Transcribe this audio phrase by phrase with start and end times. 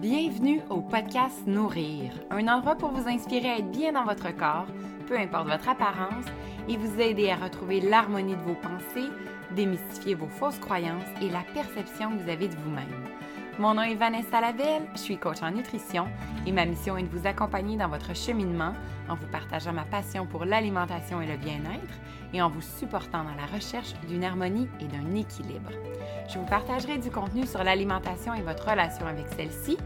[0.00, 4.66] Bienvenue au podcast Nourrir, un endroit pour vous inspirer à être bien dans votre corps,
[5.08, 6.26] peu importe votre apparence,
[6.68, 9.08] et vous aider à retrouver l'harmonie de vos pensées,
[9.52, 13.06] démystifier vos fausses croyances et la perception que vous avez de vous-même.
[13.58, 16.06] Mon nom est Vanessa Lavelle, je suis coach en nutrition
[16.46, 18.74] et ma mission est de vous accompagner dans votre cheminement
[19.08, 21.94] en vous partageant ma passion pour l'alimentation et le bien-être
[22.34, 25.70] et en vous supportant dans la recherche d'une harmonie et d'un équilibre.
[26.28, 29.78] Je vous partagerai du contenu sur l'alimentation et votre relation avec celle-ci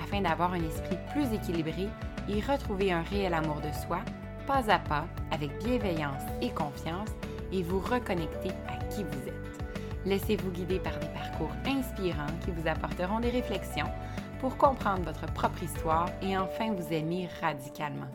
[0.00, 1.88] afin d'avoir un esprit plus équilibré
[2.28, 4.02] et retrouver un réel amour de soi,
[4.46, 7.08] pas à pas, avec bienveillance et confiance,
[7.52, 9.55] et vous reconnecter à qui vous êtes.
[10.06, 13.90] Laissez-vous guider par des parcours inspirants qui vous apporteront des réflexions
[14.38, 18.06] pour comprendre votre propre histoire et enfin vous aimer radicalement.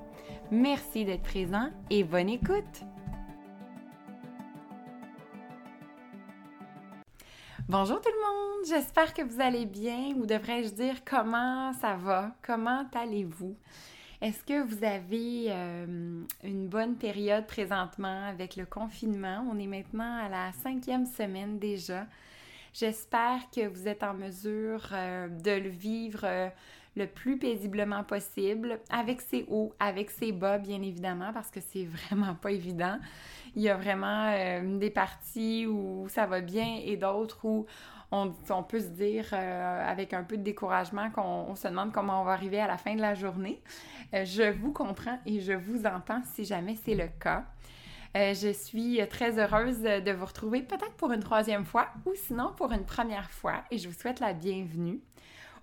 [0.52, 2.86] Merci d'être présent et bonne écoute!
[7.68, 12.32] Bonjour tout le monde, j'espère que vous allez bien ou devrais-je dire comment ça va,
[12.42, 13.58] comment allez-vous?
[14.22, 19.44] Est-ce que vous avez euh, une bonne période présentement avec le confinement?
[19.52, 22.06] On est maintenant à la cinquième semaine déjà.
[22.72, 26.50] J'espère que vous êtes en mesure euh, de le vivre euh,
[26.96, 31.86] le plus paisiblement possible, avec ses hauts, avec ses bas, bien évidemment, parce que c'est
[32.08, 33.00] vraiment pas évident.
[33.56, 37.66] Il y a vraiment des parties où ça va bien et d'autres où
[38.12, 42.26] on, peut se dire euh, avec un peu de découragement qu'on se demande comment on
[42.26, 43.62] va arriver à la fin de la journée.
[44.14, 47.46] Euh, je vous comprends et je vous entends si jamais c'est le cas.
[48.18, 52.52] Euh, je suis très heureuse de vous retrouver peut-être pour une troisième fois ou sinon
[52.58, 55.00] pour une première fois et je vous souhaite la bienvenue.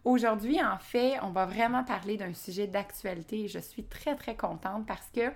[0.05, 4.37] Aujourd'hui, en fait, on va vraiment parler d'un sujet d'actualité et je suis très très
[4.37, 5.31] contente parce que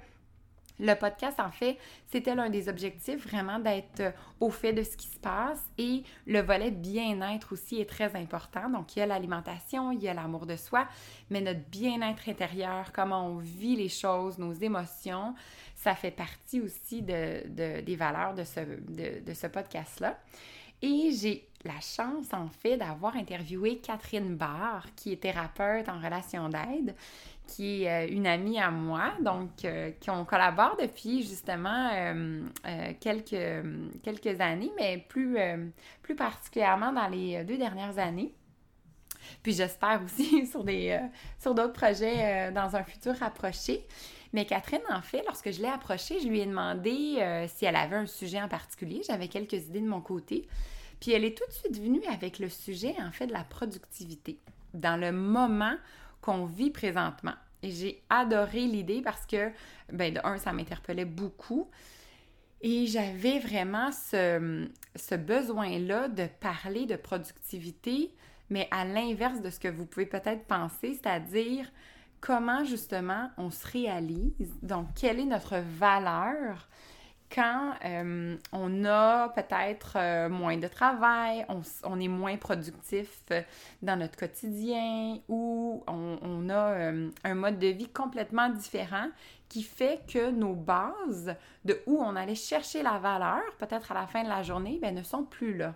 [0.83, 1.79] le podcast, en fait,
[2.11, 6.03] c'était l'un des objectifs vraiment d'être euh, au fait de ce qui se passe et
[6.27, 8.69] le volet bien-être aussi est très important.
[8.69, 10.89] Donc, il y a l'alimentation, il y a l'amour de soi,
[11.31, 15.35] mais notre bien-être intérieur, comment on vit les choses, nos émotions,
[15.77, 20.19] ça fait partie aussi de, des valeurs de ce, de ce podcast-là.
[20.83, 26.49] Et j'ai la chance, en fait, d'avoir interviewé Catherine Barr, qui est thérapeute en relation
[26.49, 26.95] d'aide,
[27.47, 32.43] qui est euh, une amie à moi, donc euh, qu'on collabore depuis justement euh,
[33.01, 33.37] quelques,
[34.03, 35.37] quelques années, mais plus,
[36.03, 38.35] plus particulièrement dans les deux dernières années.
[39.43, 40.99] Puis j'espère aussi sur des
[41.39, 43.87] sur d'autres projets dans un futur rapproché.
[44.33, 47.97] Mais Catherine, en fait, lorsque je l'ai approchée, je lui ai demandé si elle avait
[47.97, 49.03] un sujet en particulier.
[49.07, 50.49] J'avais quelques idées de mon côté.
[51.03, 54.39] Puis elle est tout de suite venue avec le sujet, en fait, de la productivité.
[54.73, 55.75] Dans le moment
[56.21, 57.35] qu'on vit présentement.
[57.65, 59.51] Et j'ai adoré l'idée parce que,
[59.93, 61.69] ben, de un, ça m'interpellait beaucoup.
[62.61, 68.15] Et j'avais vraiment ce, ce besoin-là de parler de productivité,
[68.49, 71.69] mais à l'inverse de ce que vous pouvez peut-être penser, c'est-à-dire
[72.21, 76.69] comment justement on se réalise, donc quelle est notre valeur
[77.33, 83.41] quand euh, on a peut-être euh, moins de travail, on, est moins productif euh,
[83.81, 86.93] dans notre quotidien ou on, a
[87.25, 89.09] un mode de vie complètement différent
[89.49, 91.35] qui fait que nos bases
[91.65, 94.95] de où on allait chercher la valeur, peut-être à la fin de la journée, ben,
[94.95, 95.75] ne sont plus là.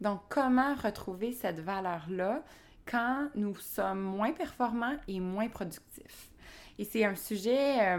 [0.00, 2.42] Donc, comment retrouver cette valeur-là
[2.86, 6.30] quand nous sommes moins performants et moins productifs?
[6.78, 7.96] Et c'est un sujet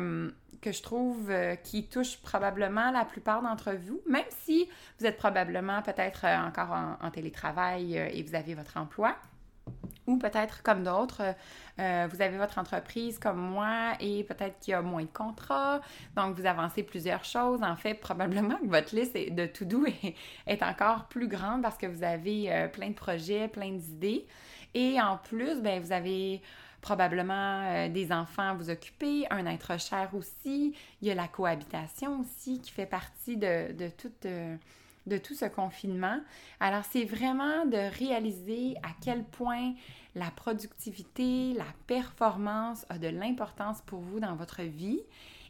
[0.62, 4.68] que je trouve euh, qui touche probablement la plupart d'entre vous, même si
[5.00, 6.72] vous êtes probablement peut-être euh, encore
[7.02, 9.16] en, télétravail et vous avez votre emploi.
[10.06, 11.24] Ou peut-être comme d'autres,
[11.78, 15.82] vous avez votre entreprise comme moi et peut-être qu'il y a moins de contrats,
[16.16, 17.64] donc vous avancez plusieurs choses.
[17.64, 20.16] En fait, probablement que votre liste de to-do est,
[20.46, 24.28] est, encore plus grande parce que vous avez plein de projets, plein d'idées.
[24.76, 26.42] Et en plus, ben, vous avez
[26.86, 30.76] probablement euh, des enfants à vous occuper, un être cher aussi.
[31.02, 34.56] Il y a la cohabitation aussi qui fait partie de, de, tout, euh,
[35.08, 36.20] de tout ce confinement.
[36.60, 39.74] Alors, c'est vraiment de réaliser à quel point
[40.14, 45.02] la productivité, la performance a de l'importance pour vous dans votre vie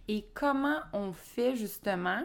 [0.07, 2.23] et comment on fait justement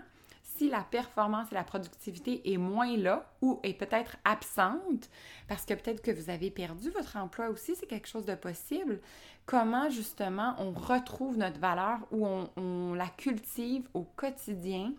[0.61, 5.09] si la performance et la productivité est moins là ou est peut-être absente,
[5.49, 9.01] parce que peut-être que vous avez perdu votre emploi aussi, c'est quelque chose de possible,
[9.47, 12.27] comment justement on retrouve notre valeur ou
[12.59, 14.93] on, la cultive au quotidien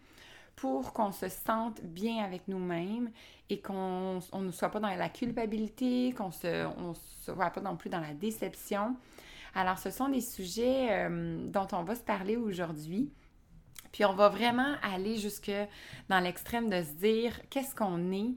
[0.56, 3.12] pour qu'on se sente bien avec nous-mêmes
[3.52, 6.66] et qu'on ne soit pas dans la culpabilité, qu'on se
[7.28, 8.96] voit pas non plus dans la déception?
[9.54, 13.12] Alors, ce sont des sujets euh, dont on va se parler aujourd'hui.
[13.92, 15.52] Puis on va vraiment aller jusque
[16.10, 18.34] dans l'extrême de se dire qu'est-ce qu'on est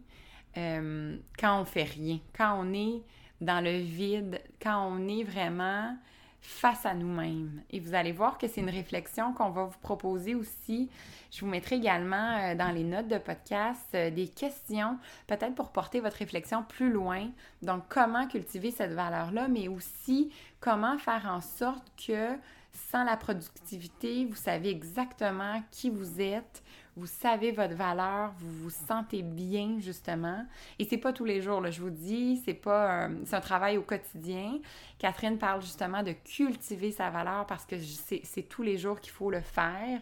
[0.57, 3.03] euh, quand on fait rien, quand on est
[3.41, 5.97] dans le vide, quand on est vraiment
[6.41, 7.63] face à nous-mêmes.
[7.71, 10.91] Et vous allez voir que c'est une réflexion qu'on va vous proposer aussi.
[11.31, 15.73] Je vous mettrai également euh, dans les notes de podcast euh, des questions, peut-être pour
[15.73, 17.31] porter votre réflexion plus loin.
[17.63, 20.31] Donc, comment cultiver cette valeur-là, mais aussi
[20.61, 22.37] comment faire en sorte que
[22.75, 26.63] sans la productivité, vous savez exactement qui vous êtes,
[26.97, 30.45] vous savez votre valeur, vous vous sentez bien justement.
[30.79, 33.79] Et c'est pas tous les jours, je vous dis, c'est pas euh, c'est un travail
[33.79, 34.59] au quotidien.
[34.99, 39.31] Catherine parle justement de cultiver sa valeur parce que c'est tous les jours qu'il faut
[39.31, 40.01] le faire.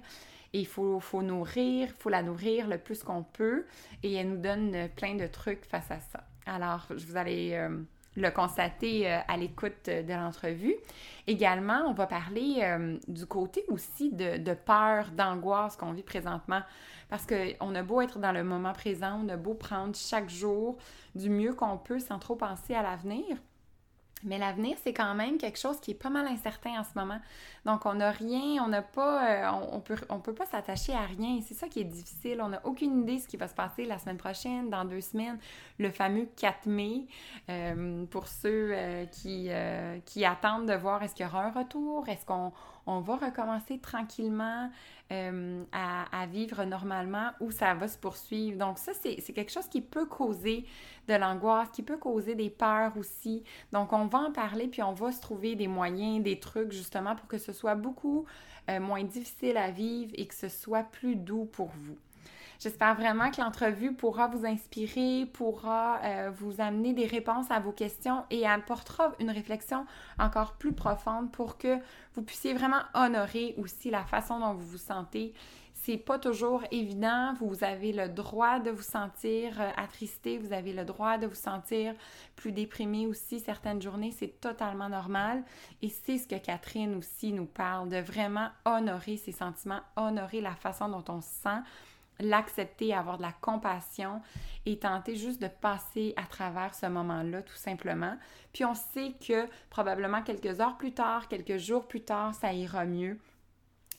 [0.55, 3.65] Et il faut, faut nourrir, il faut la nourrir le plus qu'on peut.
[4.03, 6.25] Et elle nous donne plein de trucs face à ça.
[6.45, 7.79] Alors, je vous allez euh,
[8.17, 10.77] le constater euh, à l'écoute de l'entrevue.
[11.27, 16.63] Également, on va parler euh, du côté aussi de, peur, d'angoisse qu'on vit présentement.
[17.09, 20.77] Parce qu'on a beau être dans le moment présent, on a beau prendre chaque jour
[21.15, 23.37] du mieux qu'on peut sans trop penser à l'avenir.
[24.25, 27.19] Mais l'avenir, c'est quand même quelque chose qui est pas mal incertain en ce moment.
[27.65, 31.03] Donc, on n'a rien, on n'a pas, euh, on, peut, on peut pas s'attacher à
[31.03, 31.41] rien.
[31.47, 32.41] C'est ça qui est difficile.
[32.43, 35.01] On n'a aucune idée de ce qui va se passer la semaine prochaine, dans deux
[35.01, 35.39] semaines,
[35.79, 37.07] le fameux 4 mai.
[37.49, 39.51] Euh, pour ceux euh, qui,
[40.07, 42.53] qui attendent de voir est-ce qu'il y aura un retour, est-ce qu'on
[42.87, 44.71] on va recommencer tranquillement
[45.13, 48.59] euh, à, vivre normalement ou ça va se poursuivre.
[48.59, 50.65] Donc ça, c'est quelque chose qui peut causer
[51.09, 53.43] de l'angoisse, qui peut causer des peurs aussi.
[53.73, 57.15] Donc on va en parler, puis on va se trouver des moyens, des trucs justement
[57.15, 58.25] pour que ce soit beaucoup
[58.71, 61.99] euh, moins difficile à vivre et que ce soit plus doux pour vous.
[62.63, 67.73] J'espère vraiment que l'entrevue pourra vous inspirer, pourra euh, vous amener des réponses à vos
[67.73, 69.85] questions et apportera une réflexion
[70.17, 71.79] encore plus profonde pour que
[72.15, 75.35] vous puissiez vraiment honorer aussi la façon dont vous vous sentez.
[75.75, 77.35] C'est pas toujours évident.
[77.41, 81.35] Vous avez le droit de vous sentir euh, attristé, vous avez le droit de vous
[81.35, 81.97] sentir
[82.37, 84.13] plus déprimé aussi certaines journées.
[84.13, 85.43] C'est totalement normal.
[85.83, 90.55] Et c'est ce que Catherine aussi nous parle, de vraiment honorer ses sentiments, honorer la
[90.55, 91.61] façon dont on se sent
[92.21, 94.21] l'accepter, avoir de la compassion
[94.67, 98.17] et tenter juste de passer à travers ce moment-là tout simplement.
[98.53, 102.85] Puis on sait que probablement quelques heures plus tard, quelques jours plus tard, ça ira
[102.85, 103.19] mieux.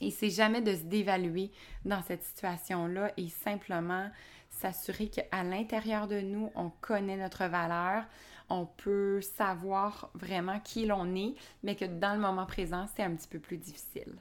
[0.01, 1.51] Et c'est jamais de se dévaluer
[1.86, 4.10] dans cette situation-là et simplement
[4.50, 8.06] s'assurer qu'à l'intérieur de nous, on connaît notre valeur,
[8.50, 13.15] on peut savoir vraiment qui l'on est, mais que dans le moment présent, c'est un
[13.15, 14.13] petit peu plus difficile.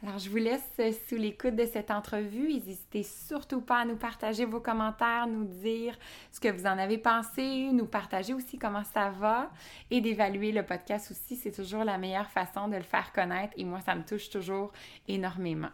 [0.00, 0.62] Alors, je vous laisse
[1.08, 2.52] sous l'écoute de cette entrevue.
[2.54, 5.98] N'hésitez surtout pas à nous partager vos commentaires, nous dire
[6.30, 9.50] ce que vous en avez pensé, nous partager aussi comment ça va
[9.90, 11.34] et d'évaluer le podcast aussi.
[11.34, 14.70] C'est toujours la meilleure façon de le faire connaître et moi, ça me touche toujours
[15.08, 15.70] énormément.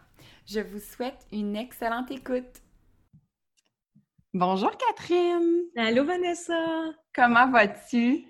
[0.47, 2.63] Je vous souhaite une excellente écoute.
[4.33, 5.65] Bonjour Catherine.
[5.77, 6.93] Allô Vanessa.
[7.13, 8.25] Comment vas-tu?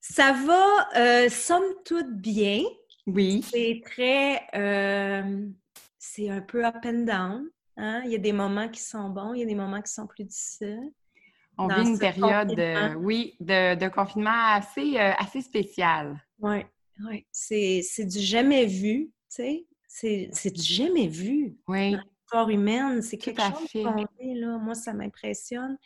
[0.00, 2.62] Ça va, euh, somme toute bien.
[3.06, 3.42] Oui.
[3.42, 4.42] C'est très.
[4.54, 5.46] Euh,
[5.98, 7.48] c'est un peu up and down.
[7.76, 8.02] Hein?
[8.04, 10.06] Il y a des moments qui sont bons, il y a des moments qui sont
[10.06, 10.92] plus difficiles.
[11.58, 16.22] On vit une période, euh, oui, de, confinement assez, euh, assez spéciale.
[16.38, 16.58] Oui,
[17.08, 17.26] oui.
[17.32, 19.66] C'est, du jamais vu, tu sais.
[19.88, 21.56] C'est, du jamais vu.
[21.66, 21.92] Oui.
[21.92, 24.58] Dans l'histoire humaine, c'est quelque chose qu'on là.
[24.58, 25.78] Moi, ça m'impressionne.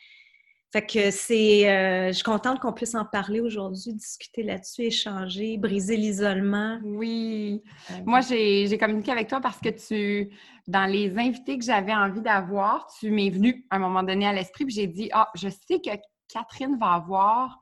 [0.71, 5.57] Fait que c'est, euh, je suis contente qu'on puisse en parler aujourd'hui, discuter là-dessus, échanger,
[5.57, 6.79] briser l'isolement.
[6.83, 7.61] Oui.
[7.91, 10.33] Euh, Moi, j'ai communiqué avec toi parce que tu,
[10.67, 14.31] dans les invités que j'avais envie d'avoir, tu m'es venu à un moment donné à
[14.31, 15.89] l'esprit, puis j'ai dit, ah, je sais que
[16.29, 17.59] Catherine va avoir,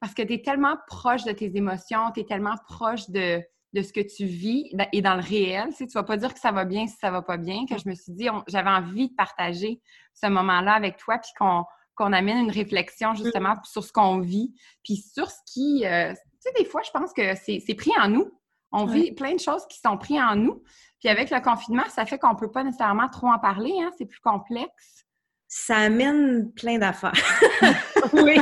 [0.00, 3.40] parce que tu es tellement proche de tes émotions, tu es tellement proche de,
[3.74, 5.68] de ce que tu vis et dans le réel.
[5.76, 7.78] Tu ne vas pas dire que ça va bien si ça va pas bien, que
[7.78, 9.80] je me suis dit, j'avais envie de partager
[10.14, 11.64] ce moment-là avec toi, puis qu'on
[11.94, 15.86] qu'on amène une réflexion justement sur ce qu'on vit, puis sur ce qui...
[15.86, 18.30] Euh, tu sais, des fois, je pense que c'est pris en nous.
[18.72, 20.62] On vit plein de choses qui sont prises en nous.
[20.98, 23.90] Puis avec le confinement, ça fait qu'on ne peut pas nécessairement trop en parler, hein?
[23.96, 25.04] c'est plus complexe.
[25.46, 27.12] Ça amène plein d'affaires.
[28.12, 28.38] oui.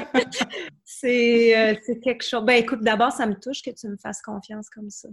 [1.04, 2.44] Euh, c'est quelque chose.
[2.44, 5.08] Ben écoute, d'abord, ça me touche que tu me fasses confiance comme ça.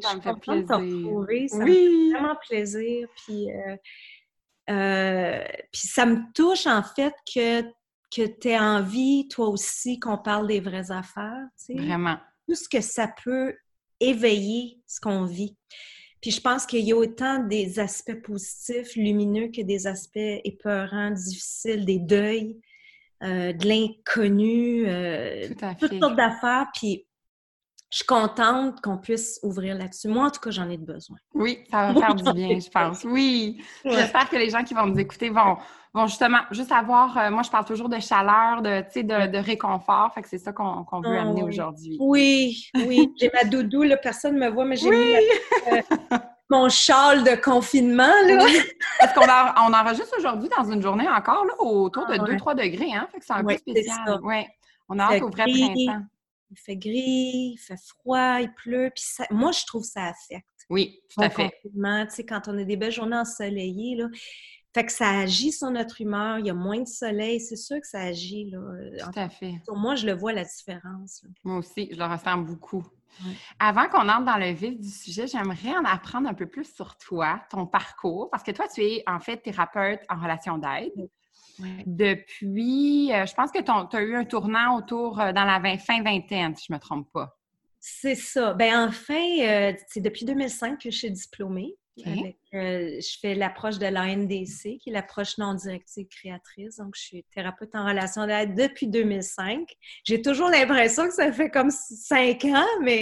[0.00, 0.66] Ça me fait plaisir.
[0.68, 1.48] Ça oui.
[1.52, 3.08] me fait vraiment plaisir.
[3.26, 3.50] Puis,
[4.70, 7.62] euh, puis ça me touche en fait que
[8.14, 11.46] que tu aies envie, toi aussi, qu'on parle des vraies affaires.
[11.68, 12.18] Vraiment.
[12.46, 13.54] Tout ce que ça peut
[14.00, 15.56] éveiller ce qu'on vit.
[16.20, 21.10] Puis je pense qu'il y a autant des aspects positifs, lumineux, que des aspects épeurants,
[21.10, 22.60] difficiles, des deuils,
[23.22, 25.48] euh, de l'inconnu, euh,
[25.80, 26.66] toutes sortes d'affaires.
[26.74, 27.06] Puis
[27.92, 30.08] je suis contente qu'on puisse ouvrir là-dessus.
[30.08, 31.18] Moi, en tout cas, j'en ai besoin.
[31.34, 33.04] Oui, ça va faire du bien, je pense.
[33.12, 33.62] Oui.
[33.84, 35.58] J'espère que les gens qui vont nous écouter vont,
[35.92, 37.18] vont justement juste avoir.
[37.18, 40.10] Euh, moi, je parle toujours de chaleur, de, de, de réconfort.
[40.14, 41.48] Fait que c'est ça qu'on veut amener oh.
[41.48, 41.98] aujourd'hui.
[42.00, 43.12] Oui, oui.
[43.20, 45.14] J'ai ma doudou, là, personne ne me voit, mais j'ai mis
[45.70, 46.16] euh,
[46.48, 48.14] mon châle de confinement.
[48.26, 48.46] Là.
[49.00, 52.94] Parce qu'on on enregistre aujourd'hui dans une journée encore là, autour de 2-3 ah, degrés.
[52.94, 53.06] Hein?
[53.12, 54.18] Fait que c'est un peu spécial.
[54.22, 54.46] Oui.
[54.88, 56.06] On a hâte au vrai printemps
[56.52, 58.90] il fait gris, il fait froid, il pleut.
[58.94, 60.46] Puis moi, je trouve que ça affecte.
[60.70, 61.50] Oui, tout à fait.
[61.62, 61.70] Tu
[62.08, 64.08] sais, quand on a des belles journées ensoleillées, là,
[64.74, 67.78] fait que ça agit sur notre humeur, il y a moins de soleil, c'est sûr
[67.80, 68.50] que ça agit.
[68.50, 68.60] Là.
[69.04, 69.54] Tout à fait.
[69.68, 71.24] moi, je le vois, la différence.
[71.44, 72.86] Moi aussi, je le ressens beaucoup.
[73.58, 76.96] Avant qu'on entre dans le vif du sujet, j'aimerais en apprendre un peu plus sur
[76.96, 81.10] toi, ton parcours, parce que toi, tu es en fait thérapeute en relation d'aide.
[81.86, 86.02] Depuis, euh, je pense que tu as eu un tournant autour euh, dans la fin
[86.02, 87.38] vingtaine, si je ne me trompe pas.
[87.80, 88.54] C'est ça.
[88.54, 91.74] Ben enfin, euh, c'est depuis 2005 que je suis diplômée.
[91.96, 96.76] je fais l'approche de l'ANDC, qui est l'approche non directive créatrice.
[96.76, 99.68] Donc, je suis thérapeute en relation d'aide depuis 2005.
[100.04, 103.00] J'ai toujours l'impression que ça fait comme cinq ans, mais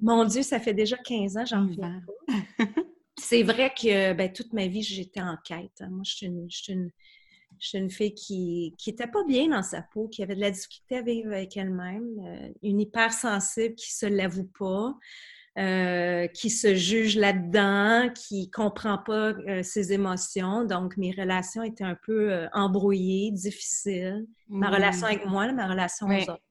[0.00, 2.00] mon Dieu, ça fait déjà 15 ans, j'en reviens
[3.18, 5.80] C'est vrai que ben, toute ma vie, j'étais en quête.
[5.80, 5.88] Hein.
[5.90, 6.90] Moi, je suis une je suis une
[7.90, 11.32] fille qui n'était pas bien dans sa peau, qui avait de la difficulté à vivre
[11.32, 14.94] avec elle-même, euh, une hypersensible qui se l'avoue pas,
[15.58, 20.64] euh, qui se juge là-dedans, qui comprend pas euh, ses émotions.
[20.64, 24.26] Donc, mes relations étaient un peu embrouillées, difficiles.
[24.48, 24.74] Ma mmh.
[24.74, 26.42] relation avec moi, ma relation aux autres.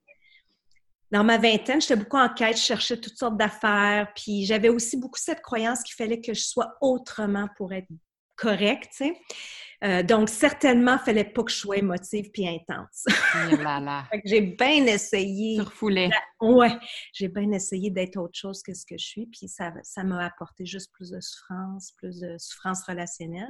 [1.11, 4.95] Dans ma vingtaine, j'étais beaucoup en quête, je cherchais toutes sortes d'affaires, puis j'avais aussi
[4.95, 7.89] beaucoup cette croyance qu'il fallait que je sois autrement pour être
[8.41, 9.13] tu sais.
[9.83, 13.05] Euh, donc, certainement, il ne fallait pas que je sois émotive puis intense.
[14.25, 15.55] j'ai bien essayé.
[15.55, 16.09] Surfoulé.
[16.39, 16.77] Ouais,
[17.13, 20.23] j'ai bien essayé d'être autre chose que ce que je suis, puis ça, ça m'a
[20.23, 23.49] apporté juste plus de souffrance, plus de souffrance relationnelle.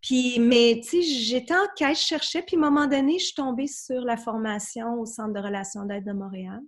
[0.00, 3.26] Puis, mais tu sais, j'étais en quête, je cherchais, puis à un moment donné, je
[3.26, 6.60] suis tombée sur la formation au Centre de relations d'aide de Montréal.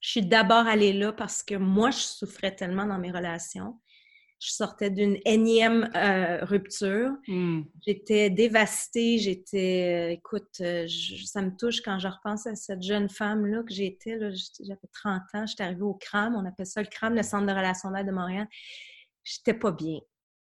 [0.00, 3.78] Je suis d'abord allée là parce que moi, je souffrais tellement dans mes relations.
[4.40, 7.12] Je sortais d'une énième euh, rupture.
[7.28, 7.60] Hmm.
[7.86, 9.18] J'étais dévastée.
[9.18, 10.88] J'étais, euh, écoute, euh,
[11.26, 14.18] ça me touche quand je repense à cette jeune femme-là que j'étais.
[14.18, 15.46] J'avais 30 ans.
[15.46, 16.34] J'étais arrivée au CRAM.
[16.36, 18.48] On appelle ça le CRAM, le Centre de relations d'aide de Montréal.
[19.24, 19.98] J'étais pas bien.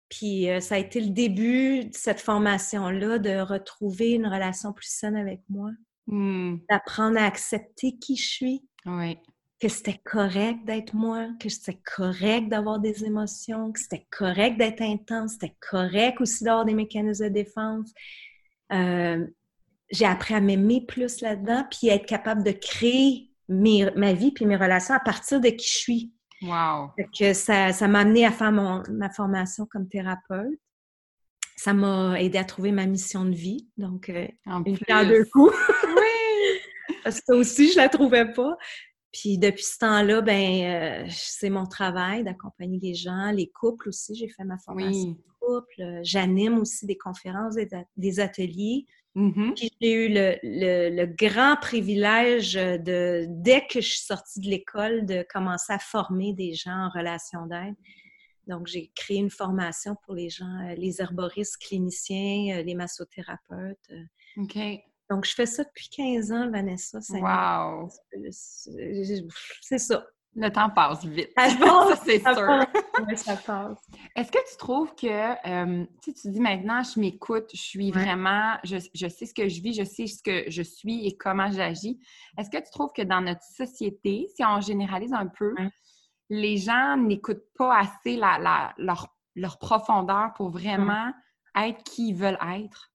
[0.10, 5.18] Puis ça a été le début de cette formation-là, de retrouver une relation plus saine
[5.18, 5.72] avec moi,
[6.06, 6.58] hmm.
[6.70, 8.64] d'apprendre à accepter qui je suis.
[8.86, 9.18] Oui
[9.60, 14.82] que c'était correct d'être moi, que c'était correct d'avoir des émotions, que c'était correct d'être
[14.82, 17.92] intense, c'était correct aussi d'avoir des mécanismes de défense.
[18.72, 19.26] Euh,
[19.90, 24.58] j'ai appris à m'aimer plus là-dedans, puis être capable de créer ma vie puis mes
[24.58, 26.14] relations à partir de qui je suis.
[26.44, 26.92] Wow!
[27.18, 30.60] Que ça, ça m'a amené à faire ma formation comme thérapeute.
[31.56, 33.68] Ça m'a aidé à trouver ma mission de vie.
[33.78, 35.56] Donc, euh, en une deux coups.
[35.88, 36.96] oui!
[37.04, 38.56] Parce que ça aussi, je la trouvais pas.
[39.18, 44.14] Puis depuis ce temps-là, ben euh, c'est mon travail d'accompagner les gens, les couples aussi.
[44.14, 46.02] J'ai fait ma formation de couple.
[46.04, 47.56] J'anime aussi des conférences,
[47.96, 48.86] des, ateliers.
[49.16, 49.54] Mm-hmm.
[49.56, 55.26] Puis j'ai eu le, grand privilège de, dès que je suis sortie de l'école, de
[55.34, 57.76] commencer à former des gens en relation d'aide.
[58.46, 63.92] Donc, j'ai créé une formation pour les gens, euh, les herboristes cliniciens, euh, les massothérapeutes.
[64.38, 64.58] OK.
[65.10, 67.00] Donc, je fais ça depuis 15 ans, Vanessa.
[67.12, 67.90] Wow!
[69.62, 70.06] C'est ça.
[70.38, 71.32] Le temps passe vite.
[71.38, 72.66] Ça, c'est sûr.
[73.08, 73.80] oui, ça passe.
[74.16, 78.78] Est-ce que tu trouves que, euh, tu dis maintenant, je m'écoute, je suis vraiment, je,
[79.08, 82.00] sais ce que je vis, je sais ce que je suis et comment j'agis.
[82.38, 85.56] Est-ce que tu trouves que dans notre société, si on généralise un peu,
[86.30, 91.12] les gens n'écoutent pas assez la, leur, leur, profondeur pour vraiment
[91.56, 92.92] être qui ils veulent être?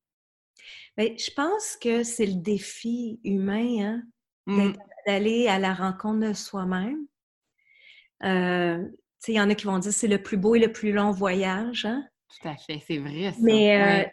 [0.98, 4.02] Je pense que c'est le défi humain, hein,
[4.46, 4.72] mmh.
[5.06, 7.06] d'aller à la rencontre de soi-même.
[8.24, 8.84] Euh,
[9.28, 10.92] il y en a qui vont dire que c'est le plus beau et le plus
[10.92, 11.84] long voyage.
[11.84, 12.04] Hein.
[12.28, 13.32] Tout à fait, c'est vrai.
[13.32, 13.38] Ça.
[13.40, 14.08] Mais euh,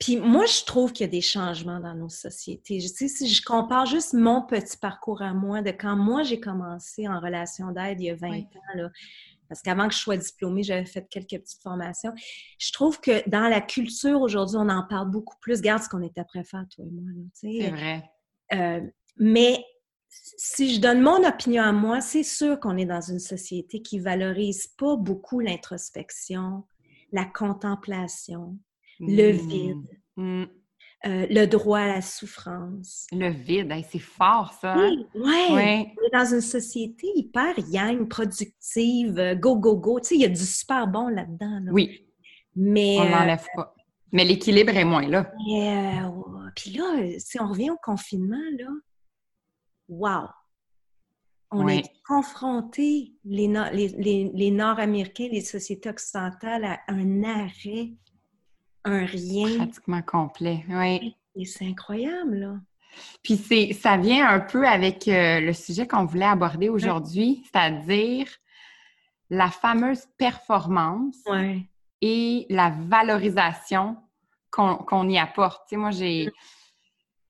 [0.00, 2.80] puis moi, je trouve qu'il y a des changements dans nos sociétés.
[2.80, 7.06] Je, si je compare juste mon petit parcours à moi, de quand moi j'ai commencé
[7.06, 8.44] en relation d'aide il y a 20 ans,
[8.76, 8.88] là,
[9.50, 12.12] parce qu'avant que je sois diplômée, j'avais fait quelques petites formations.
[12.58, 15.56] Je trouve que dans la culture aujourd'hui, on en parle beaucoup plus.
[15.56, 17.10] Regarde ce qu'on est après faire, toi et moi.
[17.34, 18.04] C'est vrai.
[18.54, 18.80] Euh,
[19.18, 19.58] mais
[20.08, 23.98] si je donne mon opinion à moi, c'est sûr qu'on est dans une société qui
[23.98, 26.64] valorise pas beaucoup l'introspection,
[27.12, 28.56] la contemplation,
[29.00, 29.48] le mmh.
[29.48, 30.00] vide.
[30.16, 30.44] Mmh.
[31.06, 33.06] Euh, le droit à la souffrance.
[33.10, 34.74] Le vide, c'est fort ça.
[34.74, 34.90] Hein?
[35.14, 35.54] Oui, ouais.
[35.54, 35.94] ouais.
[35.96, 39.98] On est dans une société hyper yang, productive, euh, go, go, go.
[40.00, 41.62] Tu sais, il y a du super bon là-dedans.
[41.72, 42.06] Oui.
[42.54, 43.74] Mais, on n'enlève pas.
[44.12, 45.32] Mais l'équilibre est moins là.
[46.54, 48.68] Puis là, si on revient au confinement, là,
[49.88, 50.28] wow!
[51.52, 57.92] On est confronté, les, les, les, Nord-Américains, les sociétés occidentales, à un arrêt,
[58.84, 59.56] un rien.
[59.56, 61.16] Pratiquement complet, oui.
[61.36, 62.54] Et c'est incroyable, là.
[63.22, 68.26] Puis c'est, ça vient un peu avec euh, le sujet qu'on voulait aborder aujourd'hui, c'est-à-dire
[69.30, 71.22] la fameuse performance
[72.00, 73.96] et la valorisation
[74.50, 75.68] qu'on, y apporte.
[75.68, 76.30] Tu sais, moi, j'ai, mm.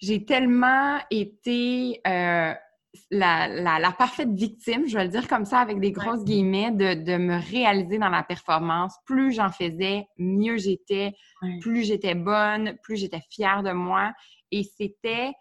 [0.00, 2.54] j'ai tellement été euh,
[3.11, 7.38] la, parfaite victime, je vais le dire comme ça avec des grosses guillemets, de, me
[7.50, 8.97] réaliser dans la performance.
[9.04, 11.14] Plus j'en faisais, mieux j'étais,
[11.61, 14.12] plus j'étais bonne, plus j'étais fière de moi.
[14.50, 15.32] Et c'était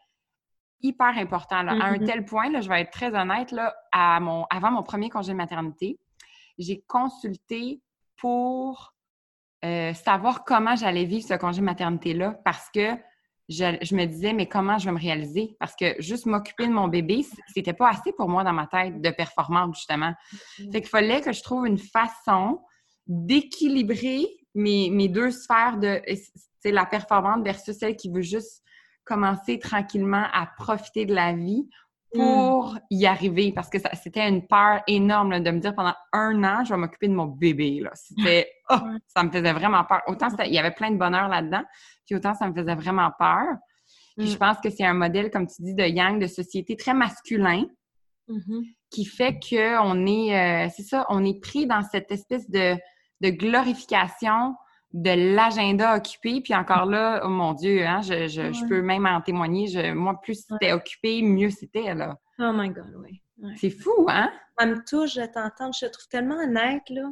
[0.81, 1.67] hyper important.
[1.67, 2.05] À un mm-hmm.
[2.05, 5.31] tel point, là, je vais être très honnête, là, à mon, avant mon premier congé
[5.31, 5.99] de maternité,
[6.57, 7.81] j'ai consulté
[8.17, 8.93] pour
[9.65, 12.95] euh, savoir comment j'allais vivre ce congé de maternité-là parce que
[13.49, 15.55] je, me disais, mais comment je vais me réaliser?
[15.59, 19.01] Parce que juste m'occuper de mon bébé, c'était pas assez pour moi dans ma tête
[19.01, 20.11] de performance, justement.
[20.11, 20.71] Mm-hmm.
[20.71, 22.61] Fait qu'il fallait que je trouve une façon
[23.07, 25.99] d'équilibrer mes, mes, deux sphères de
[26.61, 28.61] c'est la performance versus celle qui veut juste
[29.03, 31.67] commencer tranquillement à profiter de la vie
[32.13, 32.79] pour mm.
[32.89, 36.73] y arriver parce que c'était une peur énorme de me dire pendant un an, je
[36.73, 37.83] vais m'occuper de mon bébé.
[37.93, 40.01] C'était, oh, ça me faisait vraiment peur.
[40.07, 41.63] Autant il y avait plein de bonheur là-dedans,
[42.05, 43.45] puis autant ça me faisait vraiment peur.
[44.17, 44.39] Puis je mm.
[44.39, 47.65] pense que c'est un modèle, comme tu dis, de yang, de société très masculin,
[48.27, 48.73] mm-hmm.
[48.89, 52.75] qui fait qu'on est, euh, c'est ça, on est pris dans cette espèce de,
[53.21, 54.55] de glorification
[54.93, 56.41] de l'agenda occupé.
[56.41, 59.67] Puis encore là, oh mon Dieu, hein, je, je, peux même en témoigner.
[59.67, 62.17] Je, moi, plus c'était occupé, mieux c'était, là.
[62.39, 63.21] Oh my God, oui.
[63.55, 64.31] C'est fou, hein?
[64.57, 65.73] Ça me touche de t'entendre.
[65.73, 67.03] Je te trouve tellement honnête, là.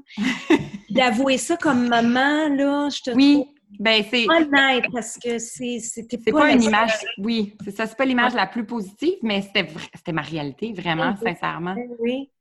[0.90, 3.46] D'avouer ça comme maman, là, je te oui.
[3.80, 6.94] Ben, c'est honnête parce que c'était pas, pas une image.
[7.18, 7.86] Oui, c'est ça.
[7.86, 11.76] C'est pas l'image la plus positive, mais c'était ma réalité, vraiment, sincèrement.
[12.00, 12.32] Oui.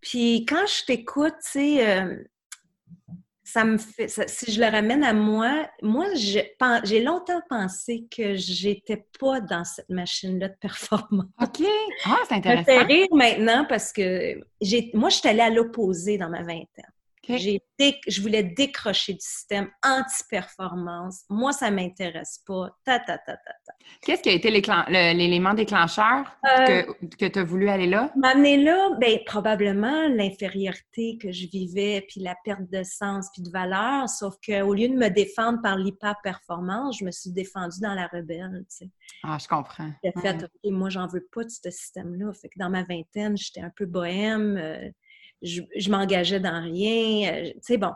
[0.00, 2.16] Puis quand je t'écoute, tu sais, euh,
[3.56, 9.06] ça me fait, si je le ramène à moi, moi, j'ai longtemps pensé que j'étais
[9.18, 11.24] pas dans cette machine-là de performance.
[11.40, 11.66] OK.
[12.04, 12.64] Ah, c'est intéressant.
[12.66, 14.34] Ça me fait rire maintenant parce que
[14.94, 16.84] moi, je suis allée à l'opposé dans ma vingtaine.
[17.28, 21.24] Je voulais décrocher du système anti-performance.
[21.28, 22.70] Moi, ça ne m'intéresse pas.
[22.84, 23.52] Ta, ta, ta, ta,
[24.02, 26.82] Qu'est-ce qui a été l'élément déclencheur euh,
[27.18, 28.12] que, tu as voulu aller là?
[28.16, 33.50] M'amener là, bien, probablement l'infériorité que je vivais, puis la perte de sens, puis de
[33.50, 34.08] valeur.
[34.08, 38.64] Sauf qu'au lieu de me défendre par l'hyper-performance, je me suis défendue dans la rebelle.
[39.22, 39.90] Ah, je comprends.
[40.04, 42.32] J'ai fait, OK, moi, j'en veux pas de ce système-là.
[42.32, 44.56] Fait que dans ma vingtaine, j'étais un peu bohème.
[44.56, 44.90] Euh,
[45.42, 47.32] je, m'engageais dans rien.
[47.32, 47.92] Euh, tu sais, bon.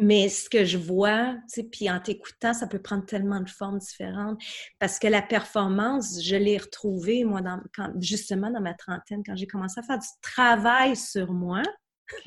[0.00, 3.50] Mais ce que je vois, tu sais, puis en t'écoutant, ça peut prendre tellement de
[3.50, 4.40] formes différentes.
[4.78, 9.34] Parce que la performance, je l'ai retrouvée, moi, dans, quand, justement dans ma trentaine, quand
[9.34, 11.62] j'ai commencé à faire du travail sur moi.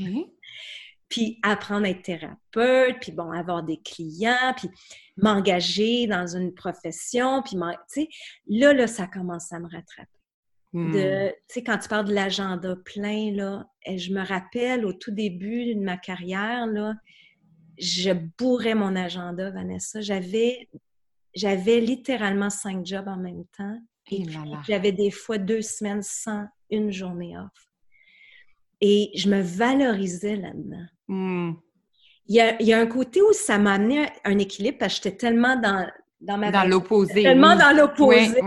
[1.12, 4.70] puis apprendre à être thérapeute, puis bon, avoir des clients, puis
[5.18, 8.08] m'engager dans une profession, puis, tu sais,
[8.48, 10.21] là, là, ça commence à me rattraper.
[10.74, 10.94] Hmm.
[10.94, 11.00] tu
[11.48, 15.76] sais, quand tu parles de l'agenda plein, là, et je me rappelle au tout début
[15.76, 16.94] de ma carrière, là,
[17.78, 20.02] je bourrais mon agenda, Vanessa.
[20.02, 20.70] J'avais,
[21.34, 23.80] j'avais littéralement cinq jobs en même temps.
[24.12, 24.24] Et,
[24.68, 27.70] j'avais des fois deux semaines sans une journée off.
[28.80, 30.86] Et je me valorisais là-dedans.
[31.08, 31.54] Hmm.
[32.28, 35.00] Il, y a, il y, a, un côté où ça m'a amené un équilibre parce
[35.00, 35.86] que j'étais tellement dans,
[36.22, 37.24] dans l'opposé.
[37.24, 38.40] Tellement dans l'opposé.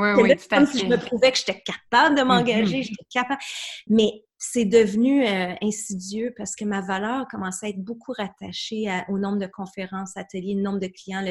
[0.48, 2.82] comme si je me trouvais que j'étais capable de m'engager, mm-hmm.
[2.82, 3.40] j'étais capable.
[3.88, 9.18] Mais c'est devenu euh, insidieux parce que ma valeur commençait à être beaucoup rattachée au
[9.18, 11.24] nombre de conférences, ateliers, le nombre de clients,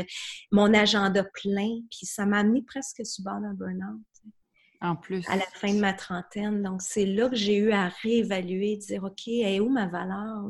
[0.51, 1.79] mon agenda plein.
[1.91, 4.01] Puis ça m'a amené presque sous bord d'un burn-out.
[4.81, 5.25] En plus.
[5.29, 6.61] À la fin de ma trentaine.
[6.61, 10.43] Donc, c'est là que j'ai eu à réévaluer, dire, OK, elle est où ma valeur?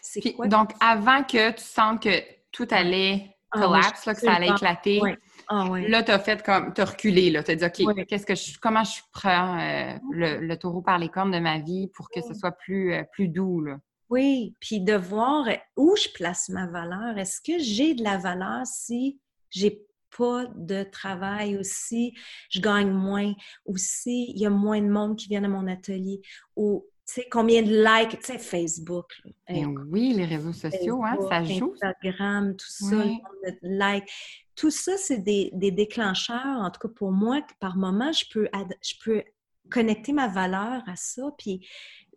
[0.00, 0.46] C'est quoi?
[0.46, 5.00] Donc, avant que tu sentes que tout allait ah collapse, que ça allait éclater.
[5.48, 7.42] Ah là, tu as fait comme, tu as reculé, là.
[7.42, 11.08] Tu as dit, OK, qu'est-ce que je, comment je prends euh, le, taureau par les
[11.08, 13.78] cornes de ma vie pour que ce soit plus, euh, plus doux, là?
[14.08, 17.18] Oui, puis de voir où je place ma valeur.
[17.18, 19.18] Est-ce que j'ai de la valeur si
[19.50, 22.14] j'ai pas de travail aussi,
[22.50, 23.34] je gagne moins,
[23.66, 26.20] ou si il y a moins de monde qui vient à mon atelier,
[26.54, 29.20] ou sais, combien de likes, tu sais, Facebook.
[29.48, 31.72] Ben oui, les réseaux sociaux, hein, ça joue.
[31.74, 34.10] Instagram, tout ça, le nombre de likes.
[34.56, 38.48] tout ça, c'est des, déclencheurs, en tout cas pour moi, que par moment, je peux,
[38.82, 39.22] je peux
[39.70, 41.66] connecter ma valeur à ça, puis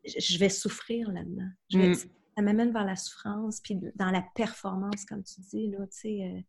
[0.06, 1.50] je vais souffrir là-dedans.
[1.74, 1.94] Mm.
[1.94, 6.22] Ça m'amène vers la souffrance, puis dans la performance, comme tu dis, là, tu sais,
[6.24, 6.42] euh,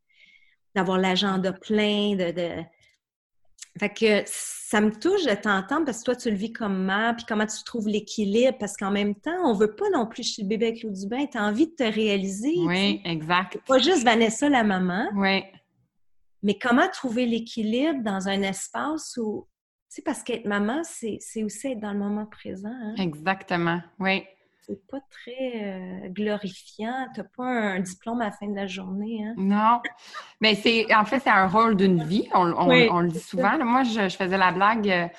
[0.75, 2.63] d'avoir l'agenda plein, de, de,
[3.79, 7.25] Fait que ça me touche de t'entendre parce que toi, tu le vis comment, puis
[7.27, 10.49] comment tu trouves l'équilibre, parce qu'en même temps, on veut pas non plus chez le
[10.49, 12.55] bébé avec l'eau du bain, tu as envie de te réaliser.
[12.59, 13.59] Oui, exact.
[13.67, 15.09] Pas juste Vanessa, la maman.
[15.15, 15.45] Oui.
[16.43, 19.47] Mais comment trouver l'équilibre dans un espace où,
[19.89, 22.73] tu sais, parce qu'être maman, c'est aussi être dans le moment présent.
[22.73, 22.95] Hein?
[22.99, 24.25] Exactement, oui.
[24.71, 27.09] C'est pas très euh, glorifiant.
[27.17, 29.25] T'as pas un diplôme à la fin de la journée.
[29.25, 29.35] Hein?
[29.37, 29.81] Non.
[30.41, 32.29] Mais c'est, en fait, c'est un rôle d'une vie.
[32.35, 33.59] On, le dit souvent.
[33.65, 35.11] Moi, je, faisais la blague.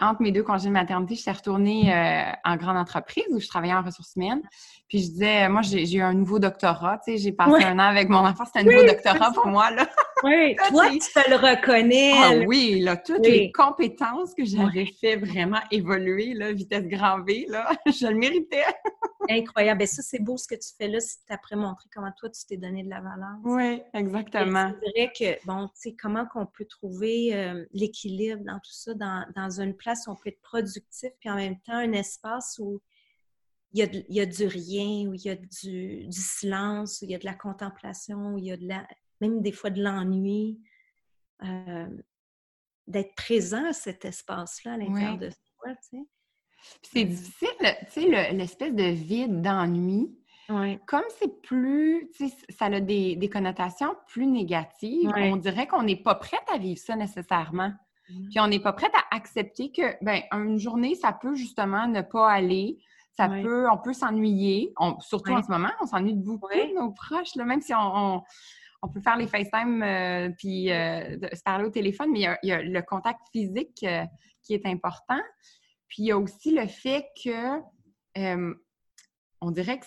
[0.00, 3.48] Entre mes deux congés de maternité, je suis retournée euh, en grande entreprise où je
[3.48, 4.42] travaillais en ressources humaines.
[4.88, 6.98] Puis je disais, moi, j'ai eu un nouveau doctorat.
[7.04, 8.44] Tu sais, j'ai passé un an avec mon enfant.
[8.44, 9.88] C'était un nouveau doctorat pour moi, là.
[10.22, 12.12] Oui, toi, tu te le reconnais.
[12.16, 17.46] Ah oui, là, toutes les compétences que j'avais fait vraiment évoluer, là, vitesse grand V,
[17.48, 18.64] là, je le méritais.
[19.28, 19.82] Incroyable.
[19.82, 22.12] Et ben, ça, c'est beau ce que tu fais là, si tu après montré comment
[22.16, 23.36] toi, tu t'es donné de la valeur.
[23.44, 24.70] Oui, exactement.
[24.70, 28.94] Je dirais que, bon, tu sais, comment qu'on peut trouver euh, l'équilibre dans tout ça,
[28.94, 32.58] dans, dans une place où on peut être productif, puis en même temps, un espace
[32.58, 32.80] où
[33.72, 37.02] il y, a il y a du rien, où il y a du, du, silence,
[37.02, 38.86] où il y a de la contemplation, où il y a de la,
[39.20, 40.60] même des fois de l'ennui.
[41.44, 41.86] Euh,
[42.88, 46.06] d'être présent à cet espace-là à l'intérieur de soi, tu sais.
[46.82, 50.10] C'est difficile, tu sais, l'espèce de vide d'ennui.
[50.86, 55.82] Comme c'est plus, tu sais, ça a des, des connotations plus négatives, on dirait qu'on
[55.82, 57.72] n'est pas prête à vivre ça nécessairement.
[58.08, 58.28] Mmh.
[58.30, 62.00] Puis on n'est pas prête à accepter que, ben, une journée, ça peut justement ne
[62.00, 62.78] pas aller.
[63.16, 64.72] Ça peut, on peut s'ennuyer.
[65.00, 68.22] surtout en ce moment, on s'ennuie de beaucoup de nos proches, là, même si on,
[68.80, 72.52] on, peut faire les FaceTime euh, puis euh, se parler au téléphone, mais il y
[72.52, 74.04] a, le contact physique euh,
[74.44, 75.18] qui est important.
[75.88, 77.62] Puis il y a aussi le fait que
[79.40, 79.86] on dirait que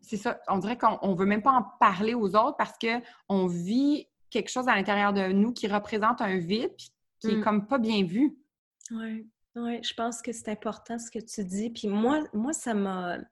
[0.00, 3.46] c'est ça, on dirait qu'on ne veut même pas en parler aux autres parce qu'on
[3.46, 6.74] vit quelque chose à l'intérieur de nous qui représente un vide
[7.20, 7.44] qui est mmh.
[7.44, 8.36] comme pas bien vu.
[8.90, 11.70] Oui, ouais, je pense que c'est important ce que tu dis.
[11.70, 13.18] Puis moi, moi ça m'a.
[13.18, 13.24] Tu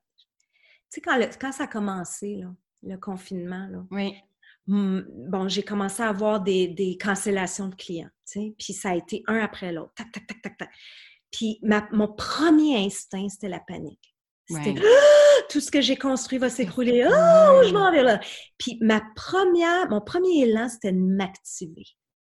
[0.89, 4.15] sais, quand, quand ça a commencé, là, le confinement, là, oui.
[4.67, 8.97] bon, j'ai commencé à avoir des, des cancellations de clients, tu sais, puis ça a
[8.97, 10.71] été un après l'autre, tac, tac, tac, tac, tac.
[11.31, 14.15] Puis mon premier instinct, c'était la panique.
[14.49, 15.43] C'était «Ah!
[15.49, 17.05] tout ce que j'ai construit va s'écrouler.
[17.07, 18.21] Oh, je m'en vais là.
[18.59, 21.85] Puis ma première, mon premier élan, c'était de m'activer.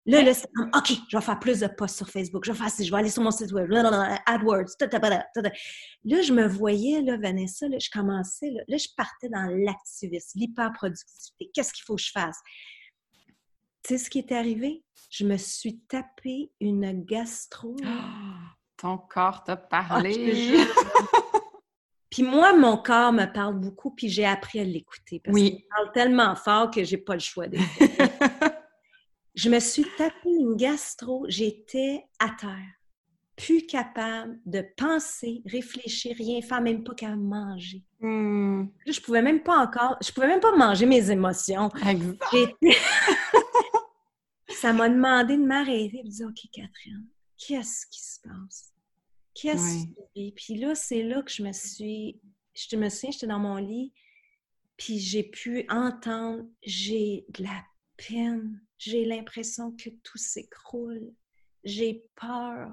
[0.07, 2.59] Là, là c'est comme, OK, je vais faire plus de posts sur Facebook, je vais
[2.59, 3.71] faire je vais aller sur mon site web,
[4.27, 4.67] AdWords,
[6.05, 10.41] Là, je me voyais, là, Vanessa, là, je commençais, là, là je partais dans l'activisme,
[10.41, 11.51] l'hyperproductivité.
[11.55, 12.39] Qu'est-ce qu'il faut que je fasse?
[13.85, 14.83] Tu sais ce qui est arrivé?
[15.11, 17.77] Je me suis tapé une gastro.
[18.83, 20.57] ton corps t'a ah, parlé.
[22.11, 25.21] puis moi, mon corps me parle beaucoup, puis j'ai appris à l'écouter.
[25.25, 25.53] Parce oui.
[25.53, 27.91] qu'il parle tellement fort que j'ai pas le choix d'écouter.
[29.35, 32.75] Je me suis tapé une gastro, j'étais à terre,
[33.35, 37.83] plus capable de penser, réfléchir, rien faire, même pas qu'à manger.
[38.01, 38.67] Hmm.
[38.87, 41.71] Je pouvais même pas encore, je pouvais même pas manger mes émotions.
[44.51, 47.07] Ça m'a demandé de m'arrêter et de dire, OK, Catherine,
[47.39, 48.72] qu'est-ce qui se passe?
[49.35, 52.21] Qu'est-ce qui Puis là, c'est là que je me suis,
[52.55, 53.93] je me souviens, j'étais dans mon lit,
[54.77, 57.65] puis j'ai pu entendre, j'ai de la
[57.97, 61.13] peine j'ai l'impression que tout s'écroule.
[61.63, 62.69] J'ai peur.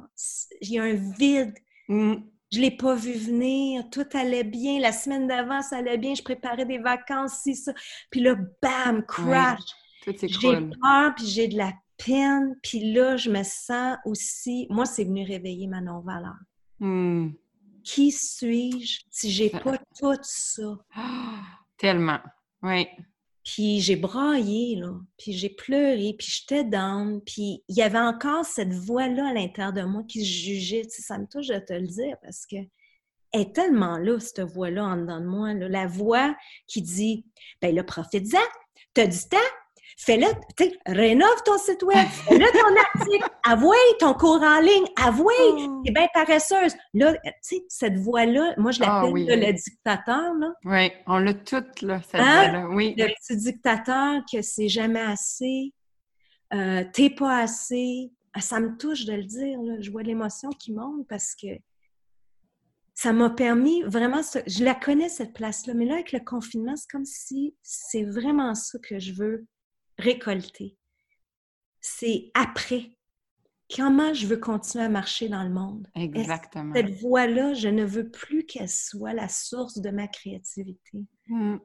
[0.62, 1.54] Il y a un vide.
[1.88, 2.16] Mm.
[2.52, 3.88] Je ne l'ai pas vu venir.
[3.92, 4.80] Tout allait bien.
[4.80, 6.16] La semaine d'avant, ça allait bien.
[6.16, 7.74] Je préparais des vacances, si ça.
[8.10, 9.62] Puis là, bam, crash.
[10.08, 12.58] j'ai peur, puis j'ai de la peine.
[12.64, 14.66] Puis là, je me sens aussi...
[14.72, 16.38] Moi, c'est venu réveiller ma non-valeur.
[16.80, 17.30] Mm.
[17.84, 20.78] Qui suis-je si j'ai pas tout ça?
[21.78, 22.20] tellement.
[22.62, 22.88] Oui.
[23.44, 28.46] Puis j'ai braillé, là, puis j'ai pleuré, puis j'étais down, puis il y avait encore
[28.46, 30.84] cette voix-là à l'intérieur de moi qui se jugeait.
[30.84, 32.58] Tu sais, ça me touche de te le dire parce que
[33.32, 35.54] elle est tellement là, cette voix-là en dedans de moi.
[35.54, 35.70] Là.
[35.70, 36.36] La voix
[36.68, 37.26] qui dit
[37.62, 38.38] Ben là, profite-en,
[38.94, 39.38] t'as du temps,
[40.00, 40.28] fais-le,
[40.86, 45.82] rénove ton site web, fais-le ton article, avouez ton cours en ligne, avouez, oh.
[45.86, 46.74] t'es bien paresseuse.
[46.94, 50.54] Là, tu sais, cette voix-là, moi, je ah l'appelle le dictateur, là.
[50.64, 52.50] Oui, on l'a toute, là, cette hein?
[52.50, 52.96] voix-là, oui.
[52.98, 55.74] Le petit dictateur que c'est jamais assez,
[56.54, 58.12] euh, t'es pas assez.
[58.34, 59.76] Ah, ça me touche de le dire, là.
[59.82, 61.48] Je vois l'émotion qui monte parce que
[62.94, 66.90] ça m'a permis vraiment, je la connais cette place-là, mais là, avec le confinement, c'est
[66.90, 69.46] comme si c'est vraiment ça que je veux
[70.00, 70.76] récolter.
[71.82, 72.92] c'est après.
[73.76, 75.88] Comment je veux continuer à marcher dans le monde?
[75.96, 76.74] Exactement.
[76.74, 81.58] Cette voie-là, je ne veux plus qu'elle soit la source de ma créativité, Mm.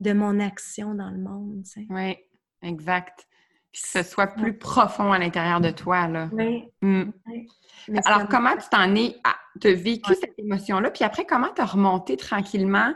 [0.00, 1.62] de mon action dans le monde.
[1.64, 1.86] tu sais?
[1.88, 2.14] Oui,
[2.62, 3.26] exact.
[3.72, 6.28] Puis que ce soit plus profond à l'intérieur de toi, là.
[6.32, 7.10] Oui, Mm.
[7.26, 7.48] oui.
[7.88, 9.16] Mais Alors, comment tu t'en es...
[9.60, 10.16] Tu as vécu Ouais.
[10.20, 12.94] cette émotion-là, puis après, comment tu as remonté tranquillement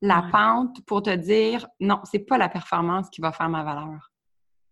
[0.00, 0.30] la Ouais.
[0.32, 4.09] pente pour te dire, non, c'est pas la performance qui va faire ma valeur?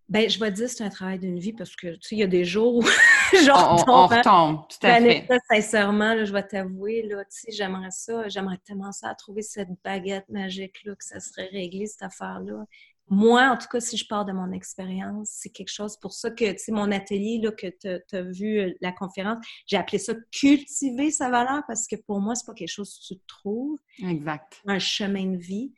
[0.08, 2.18] Ben, je vais te dire, c'est un travail d'une vie parce que, tu sais, il
[2.20, 2.82] y a des jours où
[3.32, 4.18] je On, on- on retombe, hein.
[4.18, 5.00] retombe, tout à fait.
[5.00, 9.14] Vanessa, sincèrement, là, je vais t'avouer, là, tu sais, j'aimerais ça, j'aimerais tellement ça à
[9.14, 12.64] trouver cette baguette magique-là, que ça serait réglé, cette affaire-là.
[13.10, 16.30] Moi, en tout cas, si je pars de mon expérience, c'est quelque chose pour ça
[16.30, 19.98] que, tu sais, mon atelier, là, que tu as vu euh, la conférence, j'ai appelé
[19.98, 23.78] ça cultiver sa valeur parce que pour moi, c'est pas quelque chose que tu trouves,
[24.02, 24.60] Exact.
[24.66, 25.72] un chemin de vie.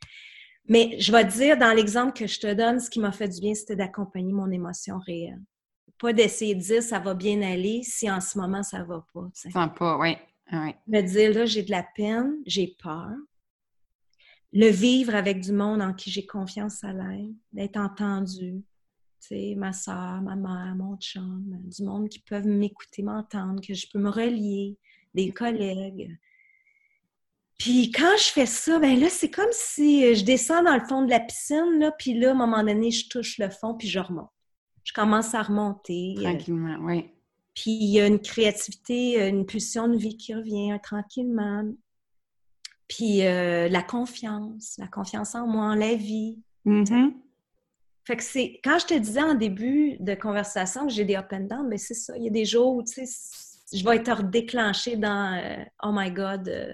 [0.67, 3.27] Mais je vais te dire, dans l'exemple que je te donne, ce qui m'a fait
[3.27, 5.41] du bien, c'était d'accompagner mon émotion réelle.
[5.97, 9.29] Pas d'essayer de dire ça va bien aller si en ce moment ça va pas.
[9.35, 9.51] tu sais.
[9.51, 10.15] Sens pas, oui.
[10.51, 10.73] oui.
[10.87, 13.11] Me dire là, j'ai de la peine, j'ai peur.
[14.53, 18.63] Le vivre avec du monde en qui j'ai confiance à l'aide, d'être entendu.
[19.21, 23.73] Tu sais, ma soeur, ma mère, mon chum, du monde qui peuvent m'écouter, m'entendre, que
[23.73, 24.77] je peux me relier,
[25.13, 26.17] des collègues.
[27.61, 30.83] Puis quand je fais ça, ben là, c'est comme si euh, je descends dans le
[30.83, 33.75] fond de la piscine, là, puis là, à un moment donné, je touche le fond,
[33.75, 34.29] puis je remonte.
[34.83, 36.15] Je commence à remonter.
[36.17, 37.09] euh, Tranquillement, oui.
[37.53, 41.63] puis il y a une créativité, euh, une pulsion de vie qui revient euh, tranquillement.
[42.87, 46.39] Puis euh, la confiance, la confiance en moi, en la vie.
[46.65, 47.13] Mhm.
[48.05, 51.27] Fait que c'est quand je te disais en début de conversation que j'ai des up
[51.31, 52.17] and down, mais c'est ça.
[52.17, 55.91] Il y a des jours où tu sais, je vais être redéclenchée dans euh, Oh
[55.93, 56.73] my God, euh,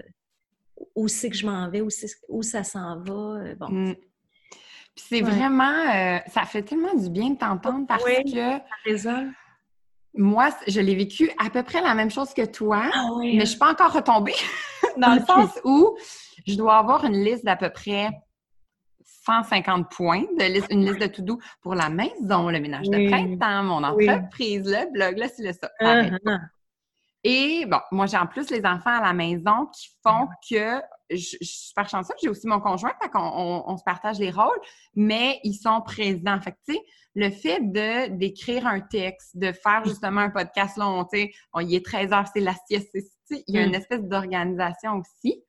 [0.94, 3.12] où c'est que je m'en vais, où, ça s'en va.
[3.12, 3.94] euh, bon, Mm.
[4.94, 5.30] Puis c'est Ouais.
[5.30, 5.64] vraiment,
[5.94, 8.32] euh, ça fait tellement du bien de t'entendre parce Oui.
[8.32, 9.30] que raison.
[10.14, 13.36] moi, je l'ai vécu à peu près la même chose que toi, Ah oui.
[13.36, 14.34] mais je suis pas encore retombée
[14.96, 15.96] dans le sens où
[16.46, 18.08] je dois avoir une liste d'à peu près
[19.24, 23.04] 150 points, de liste, une liste de tout doux pour la maison, le ménage Oui.
[23.04, 25.70] de printemps, mon entreprise, le blog, là, c'est le ça.
[25.80, 26.02] Ah.
[27.24, 31.16] Et bon, moi, j'ai en plus les enfants à la maison qui font que je,
[31.16, 32.16] je suis super chanceuse.
[32.22, 34.58] J'ai aussi mon conjoint, fait qu'on on, on se partage les rôles,
[34.94, 36.40] mais ils sont présents.
[36.40, 36.80] Fait que, tu sais,
[37.14, 41.74] le fait de d'écrire un texte, de faire justement un podcast long, tu sais, y
[41.74, 43.74] est 13 heures, c'est la sieste, c'est- tu sais, il y a une Mm.
[43.74, 45.42] espèce d'organisation aussi.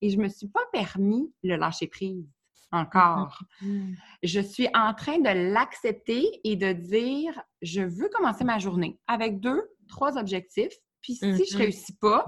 [0.00, 2.24] Et je me suis pas permis le lâcher prise
[2.72, 3.94] encore Mm.
[4.22, 9.40] je suis en train de l'accepter et de dire je veux commencer ma journée avec
[9.40, 10.72] deux, trois objectifs.
[11.02, 11.62] Puis si je Mhm.
[11.62, 12.26] réussis pas,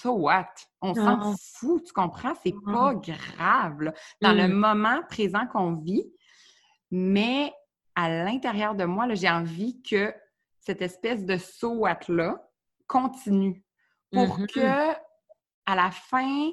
[0.00, 0.48] so what?
[0.80, 2.34] On s'en fout, tu comprends?
[2.42, 4.52] C'est pas grave là, dans le Mm.
[4.52, 6.04] moment présent qu'on vit.
[6.90, 7.52] Mais
[7.94, 10.14] à l'intérieur de moi, j'ai envie que
[10.60, 12.42] cette espèce de so what-là
[12.86, 13.62] continue
[14.12, 14.92] pour que
[15.66, 16.50] à la fin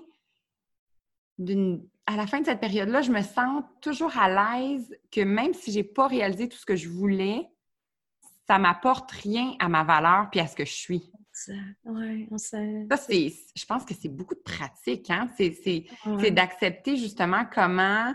[1.38, 5.56] d'une à la fin de cette période-là, je me sens toujours à l'aise que même
[5.56, 7.50] si j'ai pas réalisé tout ce que je voulais,
[8.48, 11.12] ça m'apporte rien à ma valeur puis à ce que je suis.
[11.32, 11.58] Exact.
[11.86, 12.86] Ouais, on sait.
[12.90, 15.28] Ça, c'est, je pense que c'est beaucoup de pratique, hein?
[15.38, 16.18] C'est, c'est, Ouais.
[16.20, 18.14] c'est d'accepter justement comment.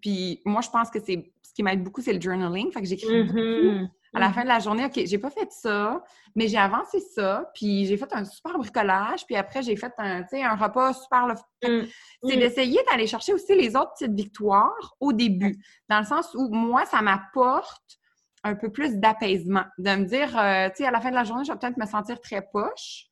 [0.00, 2.72] Puis moi, je pense que c'est ce qui m'aide beaucoup, c'est le journaling.
[2.72, 3.38] Fait que j'écris beaucoup.
[3.38, 3.90] Mhm.
[4.14, 6.02] À la fin de la journée, OK, j'ai pas fait ça,
[6.34, 10.24] mais j'ai avancé ça, puis j'ai fait un super bricolage, puis après, j'ai fait un,
[10.32, 11.26] un repas super...
[11.26, 11.86] le- Mm.
[12.24, 12.40] C'est Mm.
[12.40, 16.86] d'essayer d'aller chercher aussi les autres petites victoires au début, dans le sens où moi,
[16.86, 17.97] ça m'apporte
[18.48, 21.24] un peu plus d'apaisement, de me dire, euh, tu sais, à la fin de la
[21.24, 23.06] journée, je vais peut-être me sentir très poche.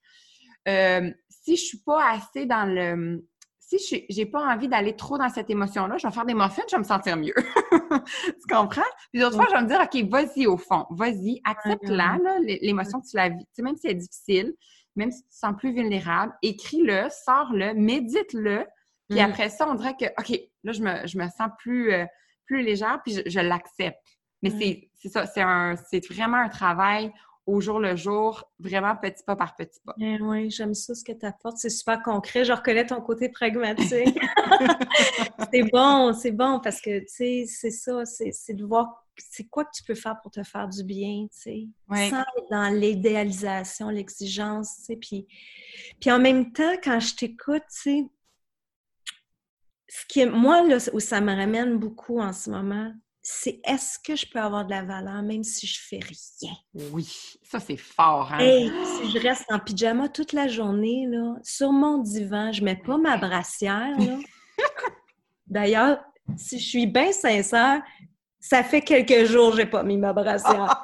[0.68, 3.24] Euh, si je suis pas assez dans le...
[3.58, 6.76] Si j'ai pas envie d'aller trop dans cette émotion-là, je vais faire des muffins, je
[6.76, 7.34] vais me sentir mieux.
[7.74, 8.82] tu comprends?
[9.12, 12.18] Puis d'autres fois, je vais me dire, OK, vas-y au fond, vas-y, accepte-la,
[12.62, 13.44] l'émotion que tu la vis.
[13.46, 14.54] Tu sais, même si elle est difficile,
[14.94, 18.66] même si tu te sens plus vulnérable, écris-le, sors-le, médite-le.
[19.08, 19.24] Puis Mm.
[19.24, 22.06] après ça, on dirait que, OK, là, je me, je me sens plus, euh,
[22.44, 23.98] plus légère, puis je, je l'accepte.
[24.42, 24.58] Mais Mm.
[25.06, 27.12] C'est ça, c'est un- c'est vraiment un travail
[27.46, 29.94] au jour le jour, vraiment petit pas par petit pas.
[30.00, 31.58] Eh oui, j'aime ça ce que tu apportes.
[31.58, 32.44] C'est super concret.
[32.44, 34.18] Je reconnais ton côté pragmatique.
[35.52, 39.44] c'est bon, c'est bon parce que, tu sais, c'est ça, c'est c'est de voir c'est
[39.44, 42.10] quoi que tu peux faire pour te faire du bien, tu sais, Ouais.
[42.10, 44.96] sans être dans l'idéalisation, l'exigence, tu sais.
[44.96, 45.26] Puis,
[46.00, 48.04] puis en même temps, quand je t'écoute, tu sais,
[49.88, 52.92] ce qui est, moi, là, où ça me ramène beaucoup en ce moment,
[53.28, 56.54] c'est est-ce que je peux avoir de la valeur même si je fais rien?
[56.92, 57.12] Oui,
[57.42, 58.38] ça, c'est fort, hein?
[58.38, 62.76] Hey, si je reste en pyjama toute la journée, là, sur mon divan, je mets
[62.76, 63.96] pas ma brassière.
[65.48, 65.98] D'ailleurs,
[66.36, 67.82] si je suis bien sincère,
[68.38, 70.80] Ça fait quelques jours que j'ai pas mis ma brassière.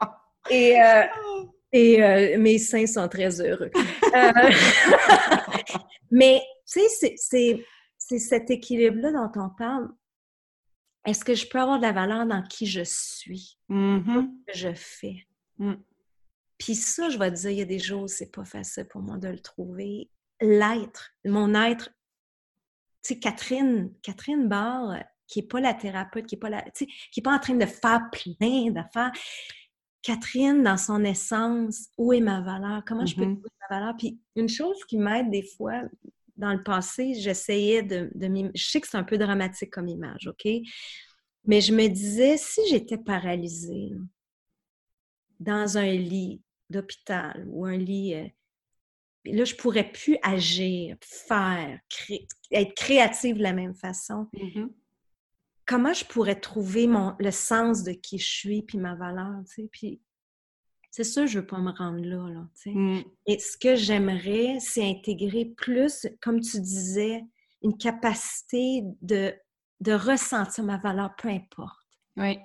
[0.50, 1.02] et euh,
[1.72, 3.70] et euh, mes seins sont très heureux.
[4.14, 4.32] Euh,
[6.10, 9.90] mais, tu sais, c'est cet équilibre-là dont on parle.
[11.04, 14.30] Est-ce que je peux avoir de la valeur dans qui je suis, mm-hmm.
[14.46, 15.26] que je fais?
[15.58, 15.74] Mm.
[16.58, 19.02] Puis ça, je vais te dire, il y a des jours c'est pas facile pour
[19.02, 20.10] moi de le trouver.
[20.40, 21.90] L'être, mon être.
[23.02, 26.86] Tu sais, Catherine, Catherine Barre, qui n'est pas la thérapeute, qui n'est pas, la, qui
[27.16, 29.10] est pas en train de faire plein d'affaires.
[30.02, 32.82] Catherine, dans son essence, où est ma valeur?
[32.86, 33.34] Comment je peux mm-hmm.
[33.34, 33.96] trouver ma valeur?
[33.96, 35.82] Puis une chose qui m'aide des fois,
[36.36, 40.26] dans le passé, j'essayais de, de Je sais que c'est un peu dramatique comme image,
[40.26, 40.48] OK?
[41.44, 43.90] Mais je me disais, si j'étais paralysée
[45.42, 46.40] dans un lit
[46.70, 48.14] d'hôpital ou un lit.
[48.14, 48.26] Euh,
[49.26, 51.78] là, je pourrais plus agir, faire,
[52.50, 54.28] être créative de la même façon.
[54.34, 54.68] Mm-hmm.
[55.66, 59.62] Comment je pourrais trouver mon, le sens de qui je suis puis ma valeur, tu
[59.62, 59.68] sais?
[59.70, 60.00] Puis
[60.92, 62.48] c'est sûr, je veux pas me rendre là, là.
[62.66, 63.00] Mm.
[63.26, 67.24] Et ce que j'aimerais, c'est intégrer plus, comme tu disais,
[67.62, 69.34] une capacité de,
[69.80, 71.80] de ressentir ma valeur, peu importe.
[72.16, 72.38] Oui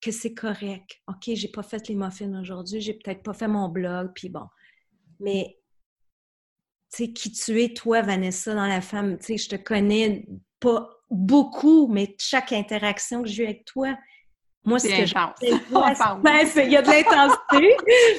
[0.00, 1.00] que c'est correct.
[1.06, 4.46] OK, j'ai pas fait les muffins aujourd'hui, j'ai peut-être pas fait mon blog, puis bon.
[5.20, 5.58] Mais,
[6.92, 10.26] tu sais, qui tu es, toi, Vanessa, dans la femme, tu sais, je te connais
[10.60, 13.96] pas beaucoup, mais chaque interaction que j'ai eue avec toi,
[14.64, 15.14] moi, c'est que je...
[16.22, 17.76] Ben, il y a de l'intensité,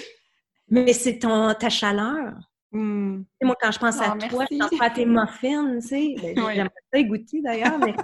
[0.69, 2.34] mais c'est ton ta chaleur.
[2.71, 3.23] Hmm.
[3.41, 6.36] Moi, quand je pense à ah, toi, je pense à tes muffins, tu sais, ben,
[6.36, 7.95] j'aimerais ça goûter d'ailleurs, mais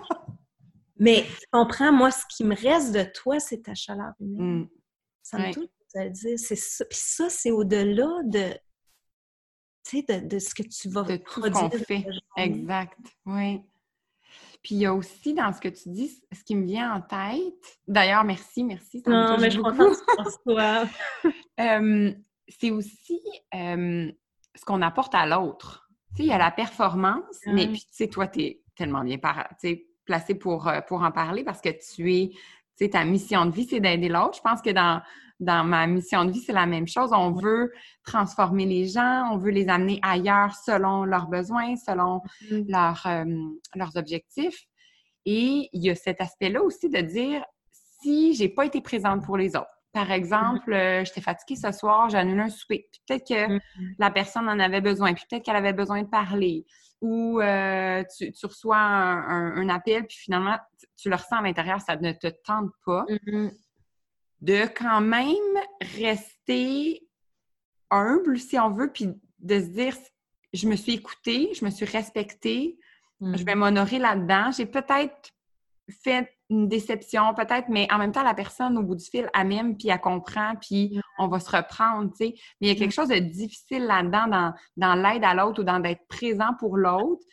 [0.98, 4.62] Mais tu comprends, moi, ce qui me reste de toi, c'est ta chaleur humaine.
[4.62, 4.70] Mm.
[5.22, 5.66] Ça me touche
[6.12, 6.40] dire.
[6.40, 6.86] C'est ça.
[6.86, 8.54] Puis ça, c'est au-delà de,
[9.94, 12.06] de, de, ce que tu vas de tout ce qu'on fait.
[12.38, 12.98] Exact.
[13.26, 13.62] Oui.
[14.66, 17.02] Puis il y a aussi dans ce que tu dis, ce qui me vient en
[17.02, 17.80] tête.
[17.88, 19.04] D'ailleurs, merci, merci.
[19.06, 20.88] non, mais je toi.
[22.50, 23.22] c'est aussi
[23.54, 25.88] ce qu'on apporte à l'autre.
[26.16, 29.04] Tu sais, il y a la performance, mais puis tu sais, toi, tu es tellement
[29.04, 29.20] bien
[30.04, 32.32] placé pour, euh, pour en parler parce que tu es,
[32.78, 34.38] sais, ta mission de vie, c'est d'aider l'autre.
[34.38, 35.02] Je pense que dans,
[35.40, 37.12] dans ma mission de vie, c'est la même chose.
[37.14, 37.72] On veut
[38.06, 43.08] transformer les gens, on veut les amener ailleurs selon leurs besoins, selon mm-hmm.
[43.08, 44.66] euh, leurs objectifs.
[45.26, 49.38] Et il y a cet aspect-là aussi de dire si j'ai pas été présente pour
[49.38, 49.68] les autres.
[49.92, 51.02] Par exemple, mm-hmm.
[51.02, 52.88] euh, j'étais fatiguée ce soir, j'ai annulé un souper.
[53.08, 53.96] Peut-être que mm-hmm.
[53.98, 56.66] la personne en avait besoin, puis peut-être qu'elle avait besoin de parler
[57.06, 60.58] ou euh, tu, reçois un, appel, puis finalement,
[60.98, 63.52] tu le ressens à l'intérieur, ça ne te tente pas, mm-hmm.
[64.42, 65.30] de quand même
[65.96, 67.08] rester
[67.92, 69.96] humble, si on veut, puis de se dire,
[70.52, 72.80] je me suis écoutée, je me suis respectée,
[73.22, 73.56] je vais mm-hmm.
[73.56, 74.52] m'honorer là-dedans.
[74.52, 75.32] J'ai peut-être
[76.04, 79.48] fait une déception, peut-être, mais en même temps, la personne au bout du fil, elle
[79.48, 82.36] m'aime, puis elle comprend, puis on va se reprendre, tu sais.
[82.62, 85.64] Mais il y a quelque chose de difficile là-dedans, dans, dans l'aide à l'autre ou
[85.64, 87.24] dans d'être présent pour l'autre,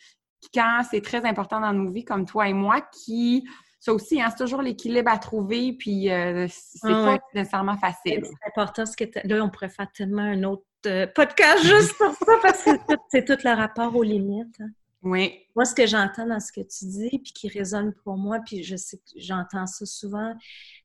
[0.53, 3.47] quand c'est très important dans nos vies, comme toi et moi, qui,
[3.79, 8.23] ça aussi, hein, c'est toujours l'équilibre à trouver, puis euh, c'est pas nécessairement facile.
[8.23, 12.13] C'est important, ce que là, on pourrait faire tellement un autre euh, podcast juste pour
[12.13, 12.71] ça, parce que
[13.09, 14.59] c'est tout le rapport aux limites.
[14.59, 14.69] Hein.
[15.03, 15.33] Oui.
[15.55, 18.63] Moi, ce que j'entends dans ce que tu dis, puis qui résonne pour moi, puis
[18.63, 20.33] je sais que j'entends ça souvent,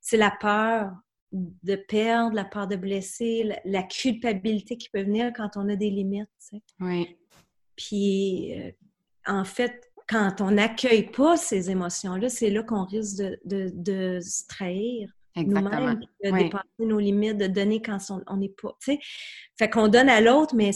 [0.01, 0.93] c'est la peur
[1.33, 5.91] de perdre, la peur de blesser, la, culpabilité qui peut venir quand on a des
[5.91, 6.29] limites.
[6.41, 6.63] Tu sais.
[6.81, 7.17] Oui.
[7.77, 8.71] Puis, euh,
[9.27, 14.47] en fait, quand on n'accueille pas ces émotions-là, c'est là, qu'on risque de, de, se
[14.47, 15.11] trahir.
[15.37, 18.77] Nous-mêmes, de dépasser nos limites, de donner quand on n'est pas.
[18.83, 18.99] Tu sais.
[19.57, 20.73] Fait qu'on donne à l'autre, mais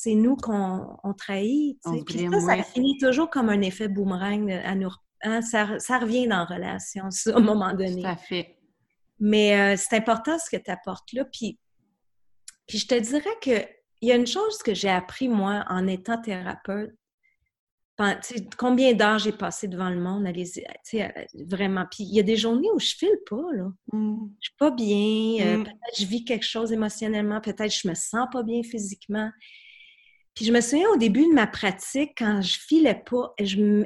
[0.00, 1.76] c'est nous qu'on trahit.
[2.06, 4.92] Puis ça, ça finit toujours comme un effet boomerang à nous.
[5.24, 8.02] Hein, ça, ça, revient dans la relation, ça, à un moment donné.
[8.02, 8.56] Tout fait.
[9.18, 11.24] Mais euh, c'est important ce que tu apportes là.
[11.24, 11.58] Puis,
[12.68, 13.66] puis je te dirais que
[14.00, 16.94] il y a une chose que j'ai appris, moi, en étant thérapeute.
[18.56, 20.32] Combien d'heures j'ai passé devant le monde, à
[21.48, 21.84] vraiment.
[21.90, 23.72] Puis il y a des journées où je file pas, là.
[23.92, 24.28] Mm.
[24.40, 25.64] Je suis pas bien, euh, mm.
[25.64, 29.32] peut-être je vis quelque chose émotionnellement, peut-être je me sens pas bien physiquement.
[30.38, 33.84] Puis je me souviens au début de ma pratique, quand je filais pas, je,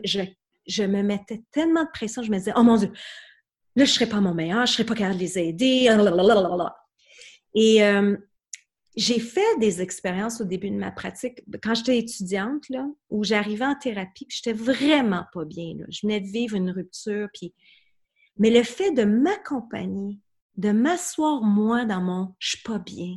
[0.66, 2.92] je, me mettais tellement de pression, je me disais, oh mon Dieu,
[3.74, 5.88] là, je serais pas mon meilleur, je serais pas capable de les aider.
[7.54, 8.16] Et euh,
[8.96, 13.64] j'ai fait des expériences au début de ma pratique, quand j'étais étudiante, là, où j'arrivais
[13.64, 15.72] en thérapie, puis j'étais vraiment pas bien.
[15.88, 17.30] Je venais de vivre une rupture.
[18.36, 20.18] Mais le fait de m'accompagner,
[20.58, 23.16] de m'asseoir moi dans mon «je suis pas bien»,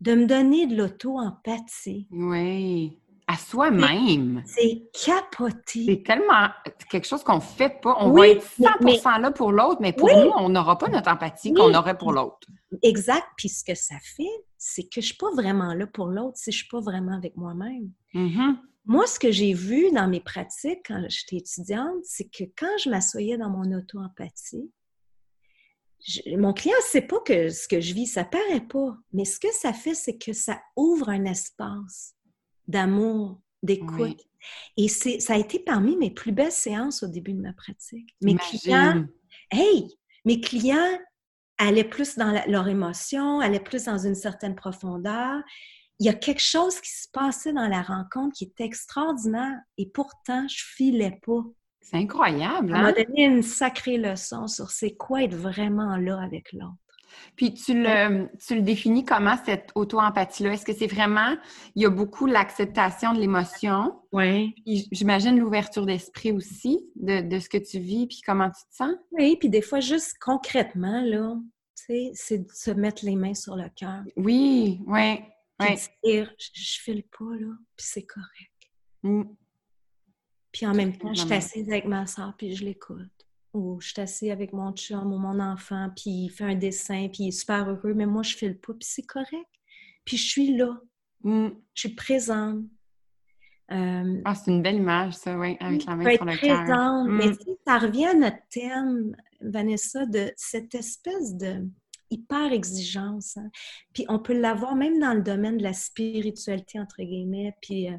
[0.00, 2.06] de me donner de l'auto-empathie.
[2.10, 2.98] Oui.
[3.26, 4.42] à soi-même.
[4.44, 5.84] C'est capoté.
[5.86, 6.48] C'est tellement
[6.90, 7.96] quelque chose qu'on fait pas.
[8.00, 11.52] On va être 100 là pour l'autre, mais pour nous, on n'aura pas notre empathie
[11.52, 12.46] qu'on aurait pour l'autre.
[12.82, 13.24] Exact.
[13.36, 16.52] Puis ce que ça fait, c'est que je suis pas vraiment là pour l'autre si
[16.52, 17.90] je suis pas vraiment avec moi-même.
[18.14, 18.56] Mm-hmm.
[18.86, 22.90] Moi, ce que j'ai vu dans mes pratiques quand j'étais étudiante, c'est que quand je
[22.90, 24.70] m'assoyais dans mon auto-empathie,
[26.36, 28.96] mon client ne sait pas que ce que je vis, ça paraît pas.
[29.12, 32.14] Mais ce que ça fait, c'est que ça ouvre un espace
[32.68, 34.20] d'amour, d'écoute.
[34.76, 38.14] Et ça a été parmi mes plus belles séances au début de ma pratique.
[38.20, 39.06] Mes clients,
[39.50, 39.88] hey,
[40.24, 40.98] mes clients
[41.58, 45.42] allaient plus dans leur émotion, allaient plus dans une certaine profondeur.
[46.00, 49.88] Il y a quelque chose qui se passait dans la rencontre qui est extraordinaire et
[49.88, 51.44] pourtant, je filais pas.
[51.84, 52.70] C'est incroyable.
[52.70, 52.94] Ça m'a hein?
[52.96, 56.72] donné une sacrée leçon sur c'est quoi être vraiment là avec l'autre.
[57.36, 60.54] Puis tu le, tu le définis comment cette auto-empathie-là?
[60.54, 61.36] Est-ce que c'est vraiment,
[61.76, 64.00] il y a beaucoup l'acceptation de l'émotion?
[64.12, 64.54] Oui.
[64.90, 68.94] J'imagine l'ouverture d'esprit aussi de, de, ce que tu vis, puis comment tu te sens?
[69.12, 71.36] Oui, puis des fois, juste concrètement, là,
[71.76, 74.02] tu sais, c'est de se mettre les mains sur le cœur.
[74.16, 75.20] Oui, oui.
[75.58, 78.50] Puis dire, je, je file pas, là, puis c'est correct.
[79.02, 79.22] Mm.
[80.54, 83.10] Puis en même temps, je suis assise avec ma soeur, puis je l'écoute.
[83.54, 87.08] Ou je suis assise avec mon chum ou mon enfant, puis il fait un dessin,
[87.08, 89.50] puis il est super heureux, mais moi, je file pas, puis c'est correct.
[90.04, 90.80] Puis je suis là.
[91.24, 91.48] Mm.
[91.74, 92.62] Je suis présente.
[93.72, 96.64] Euh, ah, c'est une belle image, ça, oui, avec la main sur le cœur.
[96.64, 97.08] présente.
[97.08, 97.56] Mais mm.
[97.66, 101.66] ça revient à notre thème, Vanessa, de cette espèce de
[102.10, 103.36] hyper exigence.
[103.36, 103.50] Hein.
[103.92, 107.54] Puis on peut l'avoir même dans le domaine de la spiritualité, entre guillemets.
[107.62, 107.96] Puis euh,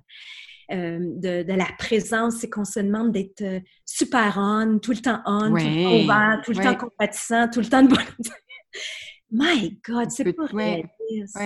[0.72, 1.00] euh,
[1.44, 5.50] de, la présence, c'est qu'on se demande d'être euh, super on, tout le temps on,
[5.50, 8.00] tout le temps ouvert, tout le temps compatissant, tout le temps de bonne...
[9.32, 11.38] My God, c'est pas réaliste.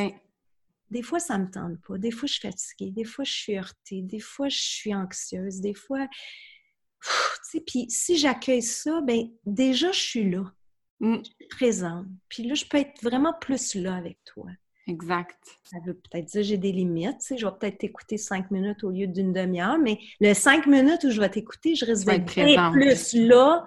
[0.91, 1.97] Des fois, ça me tente pas.
[1.97, 2.91] Des fois, je suis fatiguée.
[2.91, 4.01] Des fois, je suis heurtée.
[4.01, 5.60] Des fois, je suis anxieuse.
[5.62, 6.07] Des fois...
[7.01, 7.10] Tu
[7.43, 10.43] sais, puis si j'accueille ça, ben déjà, je suis là.
[11.00, 11.18] Mm.
[11.18, 12.08] Je suis présente.
[12.28, 14.47] Puis là, je peux être vraiment plus là avec toi.
[14.88, 15.38] Exact.
[15.64, 17.20] Ça veut peut-être dire que j'ai des limites.
[17.20, 20.66] Tu sais, je vais peut-être t'écouter cinq minutes au lieu d'une demi-heure, mais le cinq
[20.66, 23.66] minutes où je vais t'écouter, je risque d'être plus là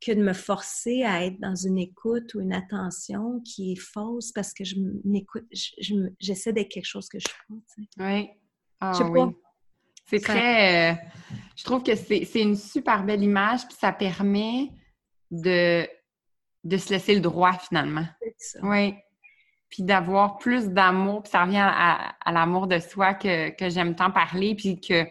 [0.00, 4.32] que de me forcer à être dans une écoute ou une attention qui est fausse
[4.32, 5.44] parce que je m'écoute,
[6.18, 7.38] j'essaie d'être quelque chose que je suis
[7.96, 8.04] pas.
[8.04, 8.28] Oui.
[8.80, 9.20] Ah, oui.
[10.06, 10.92] C'est très.
[10.92, 10.96] Euh,
[11.56, 14.70] je trouve que c'est une super belle image, puis ça permet
[15.30, 15.86] de,
[16.64, 18.06] de se laisser le droit finalement.
[18.38, 18.60] Ça.
[18.62, 18.94] Oui
[19.72, 24.54] puis d'avoir plus d'amour, puis ça revient à, l'amour de soi que, j'aime tant parler,
[24.54, 25.06] puis que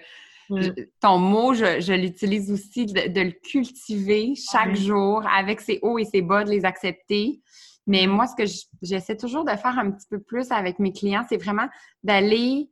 [1.00, 6.22] ton mot, je, l'utilise aussi de, le cultiver chaque jour avec ses hauts et ses
[6.22, 7.42] bas, de les accepter.
[7.88, 8.44] Mais moi, ce que
[8.84, 11.68] j'essaie toujours de faire un petit peu plus avec mes clients, c'est vraiment
[12.04, 12.70] d'aller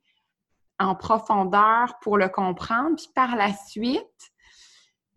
[0.77, 4.31] en profondeur pour le comprendre, puis par la suite,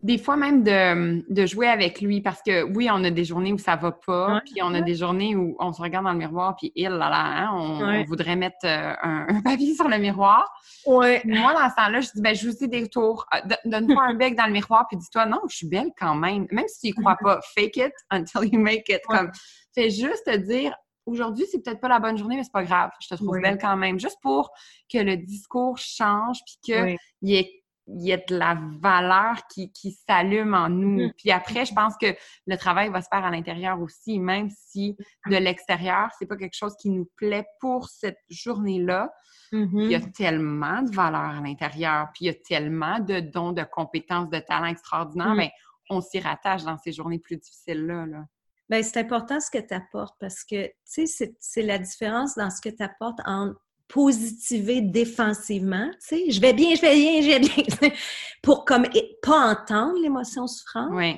[0.02, 3.58] des fois même de, jouer avec lui parce que oui, on a des journées où
[3.58, 6.56] ça va pas, puis on a des journées où on se regarde dans le miroir,
[6.56, 10.52] puis il, là, là, hein, on, voudrait mettre euh, un, papier sur le miroir.
[10.86, 11.22] Ouais.
[11.24, 13.26] Moi, dans ce temps-là, je dis, ben, je vous dis des tours.
[13.32, 16.46] Euh, donne-toi un bec dans le miroir, puis dis-toi, non, je suis belle quand même.
[16.50, 19.02] Même si tu y crois pas, fake it until you make it.
[19.06, 19.30] Comme,
[19.74, 20.74] fais juste te dire,
[21.06, 22.90] aujourd'hui, c'est peut-être pas la bonne journée, mais c'est pas grave.
[23.00, 24.00] Je te trouve belle quand même.
[24.00, 24.50] Juste pour
[24.92, 29.72] que le discours change, puis qu'il y ait il y a de la valeur qui,
[29.72, 31.06] qui s'allume en nous.
[31.06, 31.12] Mm.
[31.16, 32.14] Puis après, je pense que
[32.46, 36.56] le travail va se faire à l'intérieur aussi, même si de l'extérieur, c'est pas quelque
[36.56, 39.12] chose qui nous plaît pour cette journée-là.
[39.52, 40.12] Il y a mm-hmm.
[40.12, 44.38] tellement de valeur à l'intérieur, puis il y a tellement de dons, de compétences, de
[44.38, 45.90] talents extraordinaires, mais mm.
[45.90, 48.06] ben, on s'y rattache dans ces journées plus difficiles-là.
[48.06, 48.24] Là.
[48.70, 52.48] Bien, c'est important ce que tu apportes parce que, tu sais, c'est la différence dans
[52.48, 53.52] ce que tu apportes en
[53.92, 57.90] positiver défensivement, tu sais, je vais bien, je vais bien, je vais bien,
[58.42, 58.86] pour comme
[59.22, 60.92] pas entendre l'émotion souffrante.
[60.92, 61.16] Oui.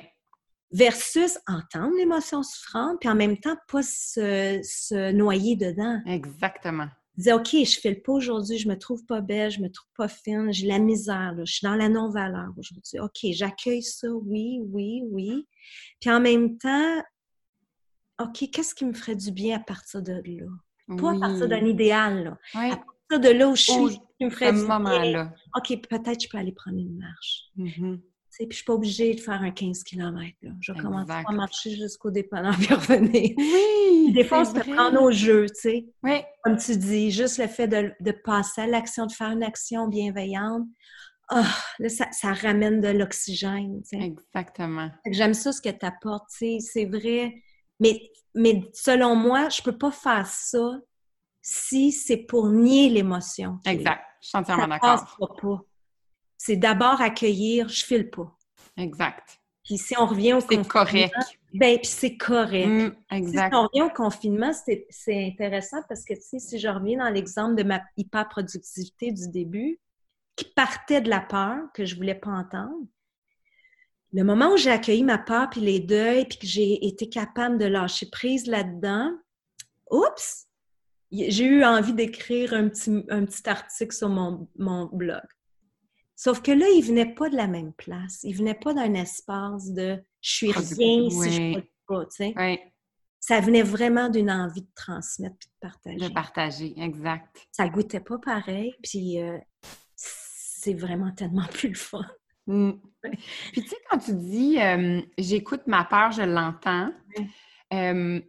[0.71, 6.01] Versus entendre l'émotion souffrante, puis en même temps, pas se, noyer dedans.
[6.05, 6.87] Exactement.
[7.15, 9.89] Dire, OK, je fais le pas aujourd'hui, je me trouve pas belle, je me trouve
[9.95, 12.99] pas fine, j'ai la misère, je suis dans la non-valeur aujourd'hui.
[12.99, 15.47] OK, j'accueille ça, oui, oui, oui.
[16.01, 17.01] Puis en même temps,
[18.19, 20.45] OK, qu'est-ce qui me ferait du bien à partir de là?
[20.87, 22.37] Pas à partir d'un idéal, là.
[22.71, 25.33] À partir de là où je suis, qui me ferait du moment-là.
[25.55, 27.43] OK, peut-être je peux aller prendre une marche.
[27.57, 27.99] Mm-hmm.
[28.37, 30.29] Puis je suis pas obligée de faire un 15 km.
[30.41, 30.51] Là.
[30.59, 33.31] Je vais commencer à marcher jusqu'au dépendant puis revenir.
[33.37, 34.11] Oui!
[34.13, 35.85] Des fois, on se prendre au jeu, tu sais.
[36.03, 36.21] Oui.
[36.43, 39.87] Comme tu dis, juste le fait de, de passer à l'action, de faire une action
[39.87, 40.67] bienveillante,
[41.31, 41.41] oh,
[41.79, 43.81] là, ça, ça, ramène de l'oxygène.
[43.93, 44.91] Exactement.
[45.09, 46.29] J'aime ça ce que tu apportes.
[46.29, 47.33] C'est vrai.
[47.79, 50.79] Mais mais selon moi, je peux pas faire ça
[51.41, 53.59] si c'est pour nier l'émotion.
[53.65, 54.03] Exact.
[54.21, 55.37] je suis entièrement d'accord.
[55.41, 55.61] pas.
[56.37, 58.35] C'est d'abord accueillir, je file pas.
[58.77, 59.39] Exact.
[59.63, 60.63] Puis si on revient au confinement...
[60.63, 61.15] C'est correct.
[61.53, 62.67] Ben, puis c'est correct.
[62.67, 63.53] Mm, exact.
[63.53, 64.51] Si on revient au confinement,
[64.89, 69.29] c'est intéressant parce que, tu sais, si je reviens dans l'exemple de ma hyper-productivité du
[69.29, 69.79] début,
[70.35, 72.75] qui partait de la peur, que je voulais pas entendre,
[74.15, 77.57] le moment où j'ai accueilli ma peur, puis les deuils, puis que j'ai été capable
[77.57, 79.11] de lâcher prise là-dedans,
[79.91, 80.47] oups,
[81.11, 85.21] j'ai eu envie d'écrire un petit, un petit article sur mon, mon blog.
[86.15, 88.21] Sauf que là, il venait pas de la même place.
[88.23, 92.59] Il venait pas d'un espace de je suis rien si je pas, tu sais.
[93.19, 95.97] Ça venait vraiment d'une envie de transmettre et de partager.
[95.97, 97.47] De partager, exact.
[97.51, 99.37] Ça goûtait pas pareil, puis euh,
[99.95, 102.05] c'est vraiment tellement plus le fun.
[102.47, 102.71] Mm.
[103.51, 106.91] Puis tu sais, quand tu dis euh, j'écoute ma peur, je l'entends,
[107.73, 108.19] euh,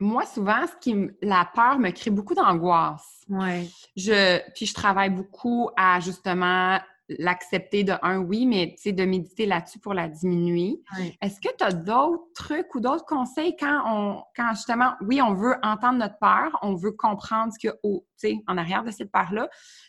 [0.00, 3.22] moi, souvent, ce qui la peur me crée beaucoup d'angoisse.
[3.28, 3.68] Ouais.
[3.96, 6.80] Je, puis je travaille beaucoup à justement
[7.18, 10.80] l'accepter de un, oui, mais tu sais, de méditer là-dessus pour la diminuer.
[11.20, 15.34] Est-ce que tu as d'autres trucs ou d'autres conseils quand on, quand justement, oui, on
[15.34, 18.06] veut entendre notre peur, on veut comprendre ce qu'il y a au,
[18.46, 19.48] en arrière de cette peur-là,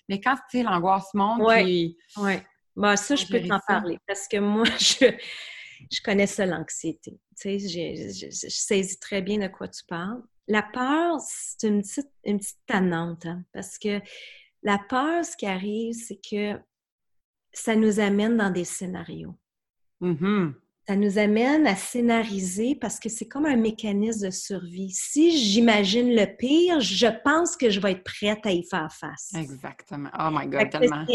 [0.10, 2.34] mais quand, tu sais, l'angoisse monte, Oui, oui.
[2.76, 5.06] Bah, ça, je peux t'en parler parce que moi, je,
[5.92, 7.20] je connais ça, l'anxiété.
[7.40, 10.22] Tu sais, je, je, saisis très bien de quoi tu parles.
[10.48, 14.02] La peur, c'est une petite, une petite tannante, hein, parce que
[14.62, 16.60] la peur, ce qui arrive, c'est que
[17.54, 19.36] ça nous amène dans des scénarios.
[20.02, 20.54] Mm-hmm.
[20.86, 24.92] Ça nous amène à scénariser parce que c'est comme un mécanisme de survie.
[24.92, 29.32] Si j'imagine le pire, je pense que je vais être prête à y faire face.
[29.38, 30.10] Exactement.
[30.20, 31.06] Oh my God, tellement.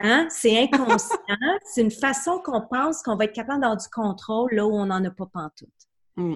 [0.00, 1.16] Hein, c'est inconscient.
[1.64, 4.86] c'est une façon qu'on pense qu'on va être capable d'avoir du contrôle là où on
[4.86, 5.68] n'en a pas pantoute.
[6.16, 6.34] Mm.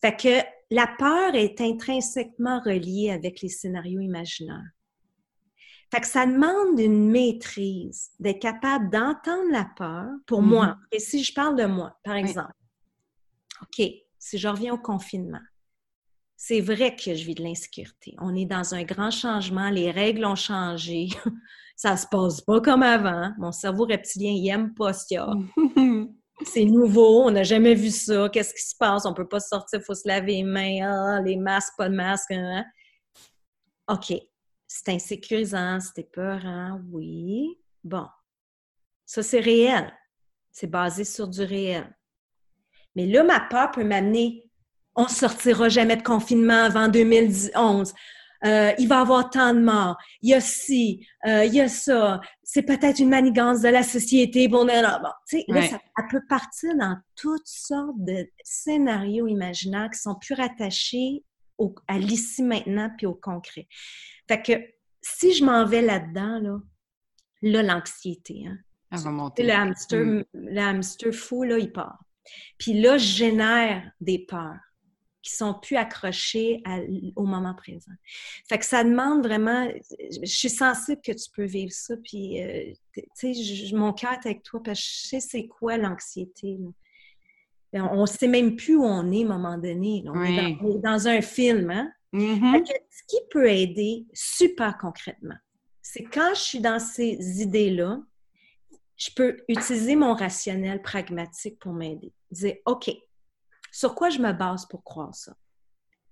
[0.00, 4.70] Fait que la peur est intrinsèquement reliée avec les scénarios imaginaires.
[5.90, 10.66] Fait que ça demande une maîtrise, d'être capable d'entendre la peur pour moi.
[10.66, 10.86] Mm-hmm.
[10.92, 12.52] Et si je parle de moi, par exemple,
[13.62, 13.86] OK,
[14.18, 15.40] si je reviens au confinement,
[16.40, 18.14] c'est vrai que je vis de l'insécurité.
[18.20, 21.08] On est dans un grand changement, les règles ont changé.
[21.76, 23.32] ça se passe pas comme avant.
[23.38, 25.34] Mon cerveau reptilien, il aime pas ça.
[26.46, 28.28] c'est nouveau, on n'a jamais vu ça.
[28.28, 29.04] Qu'est-ce qui se passe?
[29.04, 31.16] On peut pas sortir, il faut se laver les mains.
[31.16, 32.30] Ah, les masques, pas de masques.
[32.30, 32.62] Hein,
[33.88, 33.94] hein.
[33.96, 34.16] OK,
[34.68, 37.58] c'est insécurisant, c'était peurant, oui.
[37.82, 38.06] Bon,
[39.04, 39.92] ça c'est réel.
[40.52, 41.92] C'est basé sur du réel.
[42.94, 44.47] Mais là, ma peur peut m'amener
[44.98, 47.94] on ne sortira jamais de confinement avant 2011.
[48.44, 49.96] Euh, il va y avoir tant de morts.
[50.22, 52.20] Il y a ci, euh, il y a ça.
[52.42, 54.48] C'est peut-être une manigance de la société.
[54.48, 55.78] Bon, là, là ça,
[56.10, 61.22] peut partir dans toutes sortes de scénarios imaginaires qui sont plus rattachés
[61.86, 63.68] à l'ici maintenant puis au concret.
[64.26, 64.52] Fait que
[65.00, 66.58] si je m'en vais là-dedans, là,
[67.42, 68.58] là, l'anxiété, hein.
[68.90, 69.42] Elle va monter.
[69.44, 70.24] Le hamster, mm.
[70.34, 71.98] le hamster fou, là, il part.
[72.58, 74.58] Puis là, je génère des peurs
[75.22, 76.62] qui sont plus accrochés
[77.16, 77.92] au moment présent.
[78.48, 79.68] Fait que ça demande vraiment,
[80.00, 82.72] je suis sensible que tu peux vivre ça, puis euh,
[83.18, 86.58] tu sais, mon cœur est avec toi parce que je sais c'est quoi l'anxiété.
[87.72, 90.04] Ben, on ne sait même plus où on est à un moment donné.
[90.06, 91.70] On, est dans, un film.
[91.70, 91.92] Hein?
[92.14, 92.64] Mm-hmm.
[92.66, 95.36] ce qui peut aider super concrètement,
[95.82, 98.00] c'est quand je suis dans ces idées-là,
[98.96, 102.12] je peux utiliser mon rationnel pragmatique pour m'aider.
[102.30, 102.90] Dire, OK,
[103.72, 105.34] sur quoi je me base pour croire ça?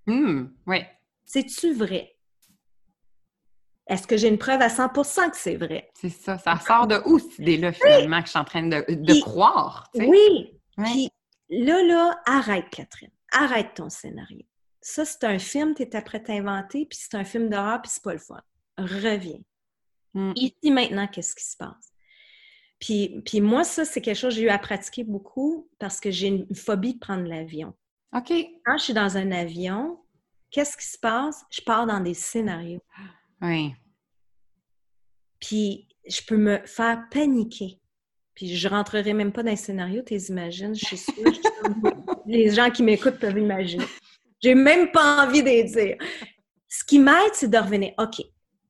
[0.07, 0.85] Hum, oui.
[1.25, 2.17] C'est-tu vrai?
[3.89, 5.91] Est-ce que j'ai une preuve à 100% que c'est vrai?
[5.95, 6.39] C'est ça.
[6.39, 9.91] Ça sort de où, cette idée-là, finalement, que je suis en train de, croire?
[9.95, 10.61] Oui.
[10.77, 11.11] Puis
[11.49, 13.11] là, là, arrête, Catherine.
[13.33, 14.43] Arrête ton scénario.
[14.81, 17.91] Ça, c'est un film, tu es prêt à inventer, puis c'est un film d'horreur, puis
[17.93, 18.41] c'est pas le fun.
[18.79, 19.41] Reviens.
[20.15, 20.33] Hum.
[20.37, 21.93] Ici, maintenant, qu'est-ce qui se passe?
[22.79, 26.11] Puis, puis moi, ça, c'est quelque chose que j'ai eu à pratiquer beaucoup parce que
[26.11, 27.75] j'ai une phobie de prendre l'avion.
[28.15, 28.33] OK.
[28.65, 29.99] Quand je suis dans un avion,
[30.51, 31.45] qu'est-ce qui se passe?
[31.51, 32.83] Je pars dans des scénarios.
[33.41, 33.75] Oui.
[35.41, 37.81] Puis je peux me faire paniquer.
[38.35, 41.15] Puis je rentrerai même pas dans les scénarios, tu imagines, je suis sûre.
[42.27, 43.87] les gens qui m'écoutent peuvent imaginer.
[44.43, 45.97] J'ai même pas envie de dire.
[46.69, 47.95] Ce qui m'aide, c'est de revenir.
[47.99, 48.23] OK,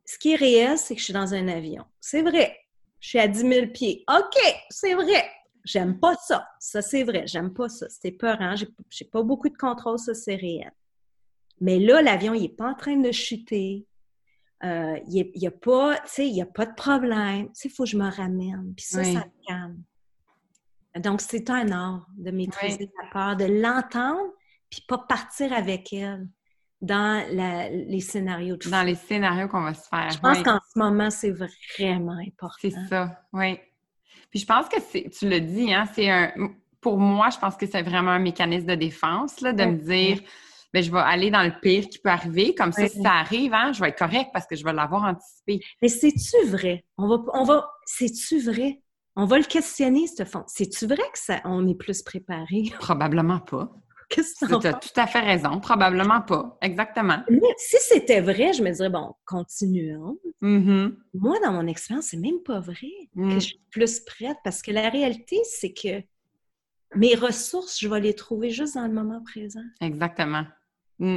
[0.04, 1.84] ce qui est réel, c'est que je suis dans un avion.
[2.00, 2.56] C'est vrai.
[3.00, 4.04] Je suis à 10 000 pieds.
[4.08, 4.36] OK,
[4.70, 5.30] c'est vrai.
[5.64, 6.46] J'aime pas ça.
[6.58, 7.26] Ça, c'est vrai.
[7.26, 7.88] J'aime pas ça.
[7.88, 8.54] C'était peurant.
[8.56, 9.98] J'ai, j'ai pas beaucoup de contrôle.
[9.98, 10.72] Ça, c'est réel.
[11.60, 13.86] Mais là, l'avion, il est pas en train de chuter.
[14.64, 17.46] Euh, il n'y a, pas, tu sais, il y a pas de problème.
[17.48, 18.74] Tu sais, il faut que je me ramène.
[18.74, 19.82] Puis ça, ça me calme.
[20.98, 24.32] Donc, c'est un art de maîtriser la peur, de l'entendre,
[24.70, 26.26] puis pas partir avec elle.
[26.86, 30.10] Dans les scénarios de Dans les scénarios qu'on va se faire.
[30.10, 32.56] Je pense qu'en ce moment, c'est vraiment important.
[32.60, 33.58] C'est ça, oui.
[34.30, 36.32] Puis je pense que c'est, tu le dis, hein, c'est un,
[36.80, 40.20] pour moi, je pense que c'est vraiment un mécanisme de défense, là, de me dire,
[40.72, 42.54] ben, je vais aller dans le pire qui peut arriver.
[42.54, 45.04] Comme ça, si ça arrive, hein, je vais être correct parce que je vais l'avoir
[45.04, 45.60] anticipé.
[45.80, 46.84] Mais c'est-tu vrai?
[46.98, 48.82] On va, on va, c'est-tu vrai?
[49.14, 50.44] On va le questionner, ce fond.
[50.46, 52.64] C'est-tu vrai que ça, on est plus préparé?
[52.78, 53.70] Probablement pas.
[54.08, 55.58] Qu'est-ce que tu as tout à fait raison.
[55.58, 56.56] Probablement pas.
[56.62, 57.18] Exactement.
[57.28, 60.18] Mais si c'était vrai, je me dirais, bon, continuons.
[60.42, 60.94] Mm-hmm.
[61.14, 63.30] Moi, dans mon expérience, c'est même pas vrai que mm.
[63.32, 66.02] je suis plus prête parce que la réalité, c'est que
[66.94, 69.64] mes ressources, je vais les trouver juste dans le moment présent.
[69.80, 70.44] Exactement.
[70.98, 71.16] Mm.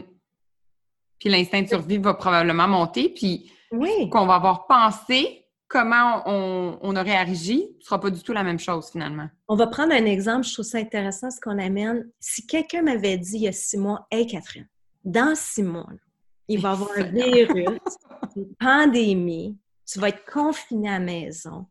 [1.19, 4.09] Puis l'instinct de survie va probablement monter, puis oui.
[4.09, 8.43] qu'on va avoir pensé comment on, on, aurait agi, ce sera pas du tout la
[8.43, 9.29] même chose finalement.
[9.47, 12.09] On va prendre un exemple, je trouve ça intéressant ce qu'on amène.
[12.19, 14.67] Si quelqu'un m'avait dit il y a six mois, Hey Catherine,
[15.05, 15.87] dans six mois,
[16.47, 17.79] il va y avoir un virus,
[18.35, 21.65] une pandémie, tu vas être confiné à la maison.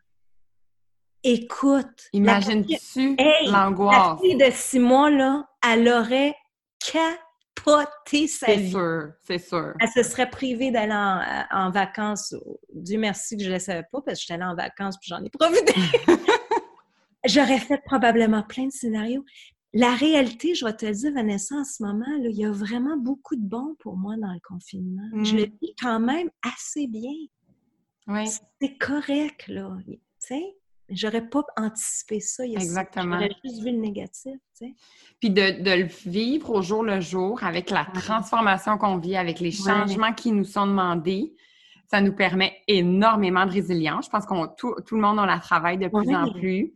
[1.25, 3.97] Écoute, imagine-tu l'angoisse.
[3.97, 6.37] La fille de six mois, là, elle aurait
[7.65, 8.65] capoté sa vie.
[8.65, 9.75] C'est sûr, c'est sûr.
[9.81, 10.95] Elle se serait privée d'aller
[11.51, 12.35] en, vacances.
[12.73, 15.09] Dieu merci que je ne le savais pas parce que j'étais allée en vacances puis
[15.09, 15.75] j'en ai profité.
[17.25, 19.25] J'aurais fait probablement plein de scénarios.
[19.75, 22.51] La réalité, je vais te le dire, Vanessa, en ce moment, là, il y a
[22.51, 25.25] vraiment beaucoup de bons pour moi dans le confinement.
[25.25, 25.59] Je le mm.
[25.61, 27.13] vis quand même assez bien.
[28.07, 28.27] Oui.
[28.61, 29.77] C'est correct, là.
[29.87, 30.57] Tu sais?
[30.91, 32.45] J'aurais pas anticipé ça.
[32.45, 33.19] Exactement.
[33.19, 34.75] J'aurais juste vu le négatif, tu sais.
[35.21, 39.41] Puis de, de, le vivre au jour le jour avec la transformation qu'on vit, avec
[39.41, 41.35] les changements qui nous sont demandés,
[41.91, 44.07] ça nous permet énormément de résilience.
[44.07, 46.75] Je pense qu'on tout, tout, le monde, on la travaille de plus en plus.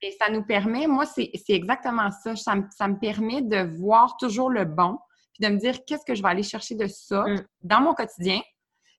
[0.00, 2.34] Et ça nous permet, moi, c'est exactement ça.
[2.34, 2.54] ça.
[2.70, 2.88] ça.
[2.88, 4.98] me permet de voir toujours le bon,
[5.34, 7.44] puis de me dire qu'est-ce que je vais aller chercher de ça mm.
[7.62, 8.40] dans mon quotidien?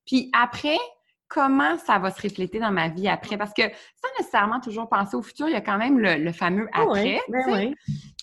[0.06, 0.78] Puis après,
[1.30, 3.38] comment ça va se refléter dans ma vie après?
[3.38, 6.68] Parce que sans nécessairement toujours penser au futur, il y a quand même le, fameux
[6.74, 7.22] ah après.
[7.30, 7.74] Ben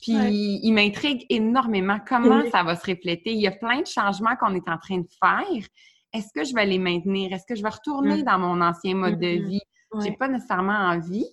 [0.03, 3.33] Puis il m'intrigue énormément comment ça va se refléter.
[3.33, 5.67] Il y a plein de changements qu'on est en train de faire.
[6.13, 7.33] Est-ce que je vais les maintenir?
[7.33, 8.25] Est-ce que je vais retourner mm.
[8.25, 9.63] dans mon ancien mode de vie?
[10.03, 11.27] J'ai pas nécessairement envie.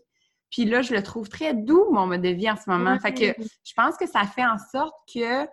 [0.51, 2.97] Puis là, je le trouve très doux, mon mode de vie en ce moment.
[2.99, 5.47] Fait que je pense que ça fait en sorte que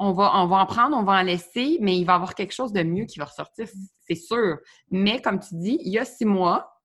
[0.00, 2.34] on va, on va en prendre, on va en laisser, mais il va y avoir
[2.34, 3.68] quelque chose de mieux qui va ressortir,
[4.06, 4.58] c'est sûr.
[4.90, 6.80] Mais comme tu dis, il y a six mois,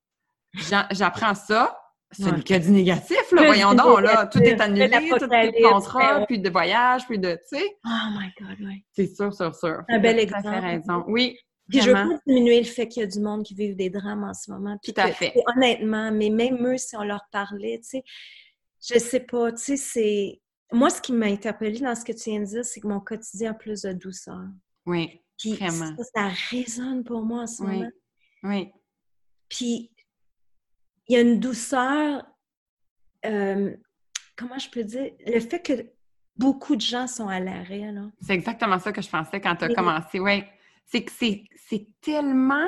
[0.91, 1.79] j'apprends ça,
[2.11, 3.43] ce n'est que du négatif, là.
[3.45, 4.27] Voyons donc, là.
[4.27, 7.77] Tout est annulé, tout est de contrat, plus de voyage, plus de, tu sais.
[7.85, 8.83] Oh my God, oui.
[8.93, 9.83] C'est sûr, sûr, sûr.
[9.87, 10.49] Un bel exemple.
[10.49, 11.03] Tu raison.
[11.07, 11.37] Oui.
[11.69, 13.91] Puis je veux pas diminuer le fait qu'il y a du monde qui vit des
[13.91, 14.75] drames en ce moment.
[14.83, 15.33] Tout à fait.
[15.55, 18.03] Honnêtement, mais même eux, si on leur parlait, tu sais,
[18.91, 20.41] je sais pas, tu sais, c'est
[20.71, 22.99] moi, ce qui m'a interpellée dans ce que tu viens de dire, c'est que mon
[22.99, 24.45] quotidien a plus de douceur.
[24.85, 25.95] Oui, vraiment.
[25.97, 27.89] Ça, ça, résonne pour moi en ce moment.
[28.43, 28.71] Oui.
[29.49, 29.91] Puis,
[31.07, 32.23] il y a une douceur,
[33.25, 33.75] euh,
[34.35, 35.91] comment je peux dire, le fait que
[36.35, 37.91] beaucoup de gens sont à l'arrêt.
[38.21, 40.19] C'est exactement ça que je pensais quand tu as commencé.
[40.19, 40.43] Oui.
[40.85, 42.67] C'est que c'est tellement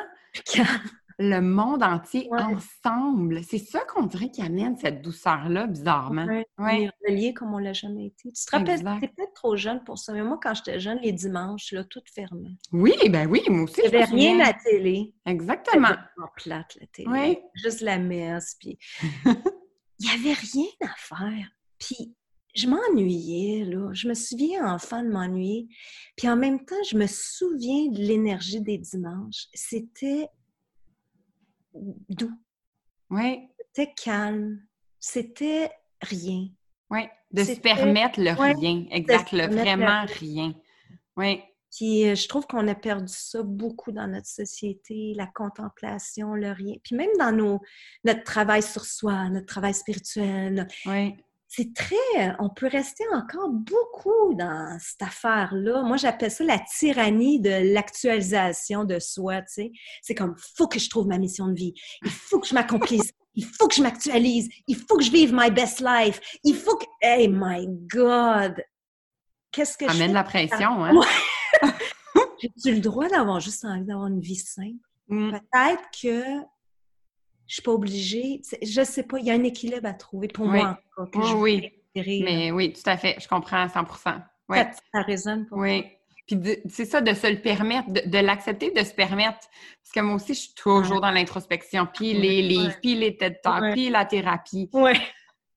[1.22, 3.44] le monde entier ensemble.
[3.44, 6.26] C'est ça qu'on dirait qui amène cette douceur-là, bizarrement.
[6.58, 8.32] Oui, relié comme on l'a jamais été.
[8.32, 11.12] Tu te rappelles, t'es peut-être trop jeune pour ça, mais moi, quand j'étais jeune, les
[11.12, 12.58] dimanches, là, tout fermé.
[12.72, 13.82] Oui, ben oui, moi aussi.
[13.84, 15.14] Il n'y avait rien à la télé.
[15.26, 15.96] Exactement.
[16.18, 17.10] En plate, la télé.
[17.10, 17.38] Oui.
[17.56, 18.78] Juste la messe, puis...
[20.04, 21.48] Il n'y avait rien à faire.
[21.78, 22.16] Puis
[22.56, 23.92] je m'ennuyais, là.
[23.94, 25.68] Je me souviens, enfant, de m'ennuyer.
[26.18, 29.48] Puis en même temps, je me souviens de l'énergie des dimanches.
[29.54, 30.28] C'était
[31.74, 32.32] doux.
[33.10, 33.50] Oui.
[33.74, 34.62] C'était calme.
[35.00, 36.48] C'était rien.
[36.90, 37.02] Oui,
[37.32, 38.86] de se permettre le rien.
[38.92, 40.54] Exact, le vraiment rien.
[41.16, 41.42] Oui.
[41.76, 46.52] Puis euh, je trouve qu'on a perdu ça beaucoup dans notre société, la contemplation, le
[46.52, 46.76] rien.
[46.84, 47.62] Puis même dans nos,
[48.04, 50.68] notre travail sur soi, notre travail spirituel.
[50.86, 51.16] Oui
[51.54, 52.34] c'est très.
[52.40, 55.84] On peut rester encore beaucoup dans cette affaire-là.
[55.84, 59.42] Moi, j'appelle ça la tyrannie de l'actualisation de soi.
[59.42, 59.72] Tu sais.
[60.02, 61.74] C'est comme, il faut que je trouve ma mission de vie.
[62.06, 63.12] Il faut que je m'accomplisse.
[63.36, 64.48] Il faut que je m'actualise.
[64.66, 66.22] Il faut que je vive my best life.
[66.46, 66.86] Il faut que.
[67.02, 68.64] Hey, my God!
[69.52, 69.92] Qu'est-ce que je.
[69.92, 70.94] Amène la pression, hein?
[72.42, 74.80] J'ai-tu le droit d'avoir juste envie d'avoir une vie simple?
[75.10, 75.32] Mm.
[75.32, 76.46] Peut-être que
[77.52, 78.42] je suis pas obligée.
[78.62, 80.80] Je sais pas, il y a un équilibre à trouver pour moi.
[81.36, 83.18] oui, mais oui, tout à fait.
[83.20, 83.82] Je comprends à 100
[84.48, 84.64] ouais.
[84.64, 85.84] ça, ça, résonne pour Oui.
[86.28, 86.40] Puis
[86.70, 89.40] c'est ça, de se le permettre, de, l'accepter, de se permettre.
[89.84, 91.90] Parce que moi aussi, je suis toujours dans l'introspection.
[91.94, 94.70] Puis les livres, puis les TED Talks, puis la thérapie.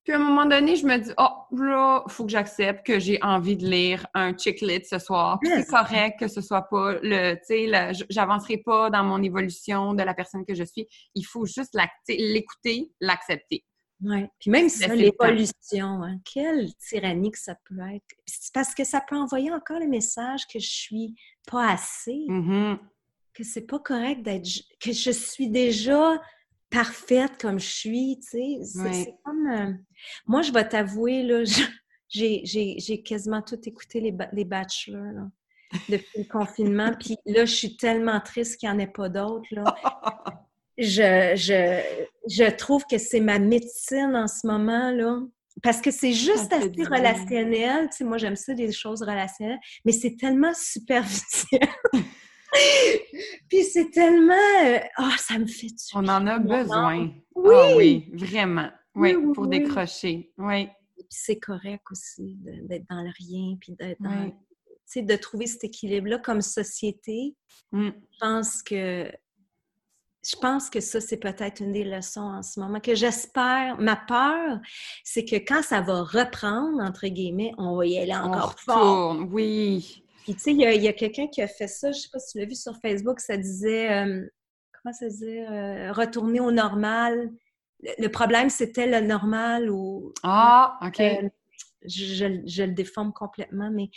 [0.04, 2.98] Puis à un moment donné, je me dis, oh, là, il faut que j'accepte que
[2.98, 5.38] j'ai envie de lire un chick-lit ce soir.
[5.40, 9.94] Puis c'est correct que ce soit pas le, tu sais, j'avancerai pas dans mon évolution
[9.94, 10.86] de la personne que je suis.
[11.14, 11.74] Il faut juste
[12.08, 13.64] l'écouter, l'accepter.
[14.02, 14.26] Oui.
[14.38, 18.04] Puis même ça, l'évolution, hein, quelle tyrannie que ça peut être.
[18.52, 21.14] Parce que ça peut envoyer encore le message que je suis
[21.46, 22.78] pas assez, mm-hmm.
[23.32, 24.46] que c'est pas correct d'être,
[24.80, 26.20] que je suis déjà
[26.74, 28.58] parfaite comme je suis, tu sais.
[28.62, 29.46] C'est comme...
[29.46, 29.72] Euh,
[30.26, 31.44] moi, je vais t'avouer, là,
[32.08, 35.28] j'ai quasiment tout écouté les, les bachelors, là,
[35.88, 36.92] depuis le confinement.
[37.00, 39.64] Puis là, je suis tellement triste qu'il n'y en ait pas d'autres, là.
[40.76, 41.80] Je, je,
[42.28, 45.20] je trouve que c'est ma médecine en ce moment, là.
[45.62, 47.88] Parce que c'est juste assez relationnel.
[47.90, 51.68] Tu sais, moi, j'aime ça, des choses relationnelles, mais c'est tellement superficiel.
[53.48, 54.80] Puis c'est tellement.
[54.98, 57.10] oh, ça me fait du On en a besoin.
[57.34, 57.54] Oui.
[57.54, 58.70] Ah oui, vraiment.
[58.94, 60.32] Oui, pour décrocher.
[60.38, 60.66] Oui.
[60.96, 64.30] Puis c'est correct aussi d'être dans le rien, puis d'être dans.
[64.30, 67.34] Tu sais, de trouver cet équilibre-là comme société.
[67.72, 67.88] Mm.
[67.88, 69.10] Je pense que.
[70.26, 73.78] Je pense que ça, c'est peut-être une des leçons en ce moment, que j'espère.
[73.78, 74.58] Ma peur,
[75.02, 79.18] c'est que quand ça va reprendre, entre guillemets, on va y aller encore on fort.
[79.30, 80.03] Oui.
[80.24, 82.32] Puis, tu sais, il y a, quelqu'un qui a fait ça, je sais pas si
[82.32, 84.26] tu l'as vu sur Facebook, ça disait, euh,
[84.72, 87.30] comment ça disait, euh, retourner au normal.
[87.98, 90.14] Le, problème, c'était le normal ou...
[90.22, 90.98] Ah, OK.
[91.00, 91.28] Euh,
[91.84, 92.24] je,
[92.64, 93.90] le déforme complètement, mais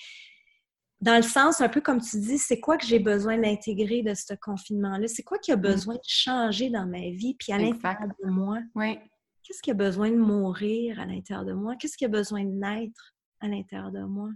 [1.00, 4.14] dans le sens, un peu comme tu dis, c'est quoi que j'ai besoin d'intégrer de
[4.14, 5.08] ce confinement-là?
[5.08, 5.62] C'est quoi qui a mm.
[5.62, 8.60] besoin de changer dans ma vie, puis à l'intérieur de moi?
[8.76, 9.00] Oui.
[9.44, 11.78] Qu'est-ce qui a besoin de mourir à l'intérieur de moi?
[11.78, 14.30] Qu'est-ce qui a besoin de naître à l'intérieur de moi?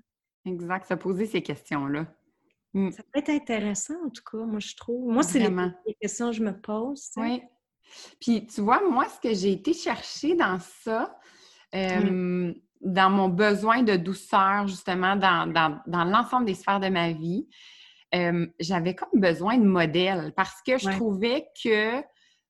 [0.46, 2.08] Exact, se poser ces questions-là.
[2.74, 2.92] Mm.
[2.92, 5.12] Ça peut être intéressant, en tout cas, moi, je trouve.
[5.12, 7.10] Moi, c'est les, questions que je me pose.
[7.18, 7.42] Oui.
[8.20, 11.18] Puis, tu vois, moi, ce que j'ai été chercher dans ça,
[11.74, 17.48] dans mon besoin de douceur, justement, dans, l'ensemble des sphères de ma vie,
[18.60, 22.02] j'avais comme besoin de modèles parce que je trouvais que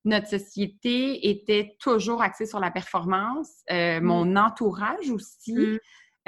[0.03, 4.03] notre société était toujours axée sur la performance, euh, mmh.
[4.03, 5.79] mon entourage aussi.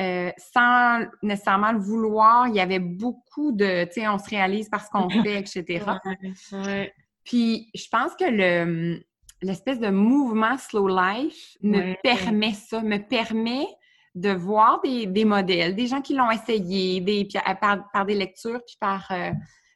[0.02, 4.68] Euh, sans nécessairement le vouloir, il y avait beaucoup de, tu sais, on se réalise
[4.70, 5.86] parce qu'on fait, etc.
[7.24, 9.04] Puis, je pense que le
[9.44, 13.68] l'espèce de mouvement slow life me permet ça, me permet
[14.16, 17.28] de voir des, modèles, des gens qui l'ont essayé, des,
[17.60, 19.32] par, des lectures, puis par euh,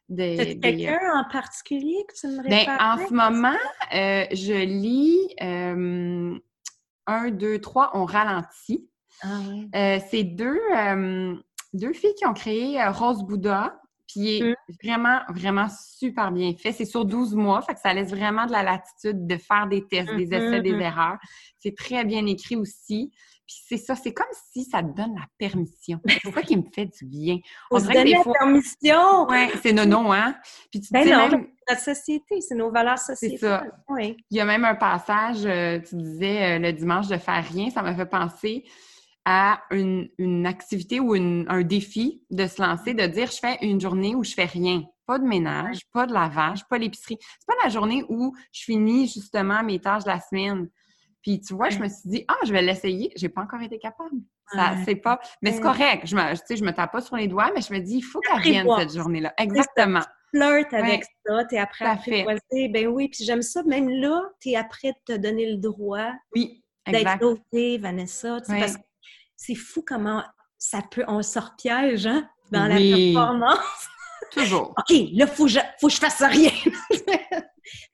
[0.09, 0.59] des...
[0.61, 3.57] quelqu'un en particulier que tu me ben, En ce moment,
[3.93, 8.87] euh, je lis un, deux, trois, on ralentit.
[9.21, 9.39] Ah
[9.75, 11.35] euh, c'est deux, euh,
[11.73, 14.55] deux filles qui ont créé euh, Rose Bouddha, puis est mmh.
[14.83, 16.71] vraiment, vraiment super bien fait.
[16.71, 19.85] C'est sur 12 mois, fait que ça laisse vraiment de la latitude de faire des
[19.85, 20.81] tests, des essais, des mmh, mmh.
[20.81, 21.17] erreurs.
[21.59, 23.11] C'est très bien écrit aussi.
[23.45, 26.01] Puis c'est ça, c'est comme si ça te donne la permission.
[26.21, 27.37] C'est ça qui me fait du bien?
[27.71, 28.03] On des fois...
[28.03, 29.25] la permission!
[29.29, 30.35] Oui, c'est non, hein?
[30.69, 31.47] Puis tu ben non, même...
[31.69, 33.39] notre société, c'est nos valeurs sociétales.
[33.39, 33.63] C'est ça.
[33.87, 34.17] Oui.
[34.31, 35.43] Il y a même un passage,
[35.87, 38.65] tu disais le dimanche de faire rien, ça m'a fait penser
[39.29, 44.15] à une, activité ou un défi de se lancer, de dire je fais une journée
[44.15, 44.83] où je fais rien.
[45.05, 47.17] Pas de ménage, pas de lavage, pas l'épicerie.
[47.19, 50.69] C'est pas la journée où je finis justement mes tâches de la semaine.
[51.21, 53.11] Puis tu vois, je me suis dit, ah, je vais l'essayer.
[53.17, 54.15] J'ai pas encore été capable.
[54.53, 55.19] Ça, c'est pas.
[55.41, 56.03] Mais c'est correct.
[56.05, 56.21] Je me,
[56.55, 58.67] je me tape pas sur les doigts, mais je me dis, il faut qu'elle vienne
[58.77, 59.33] cette journée-là.
[59.37, 60.03] Exactement.
[60.33, 61.99] Flirt avec ça, t'es après à
[62.69, 63.61] Ben oui, puis j'aime ça.
[63.63, 66.13] Même là, t'es après de te donner le droit.
[66.33, 66.63] Oui.
[66.89, 68.37] D'être OK, Vanessa.
[68.47, 68.86] Parce que
[69.37, 70.23] c'est fou comment
[70.57, 73.59] ça peut, on sort piège hein, dans la performance.
[74.31, 74.73] Toujours.
[74.77, 75.47] OK, là, il faut,
[75.79, 76.51] faut que je fasse rien.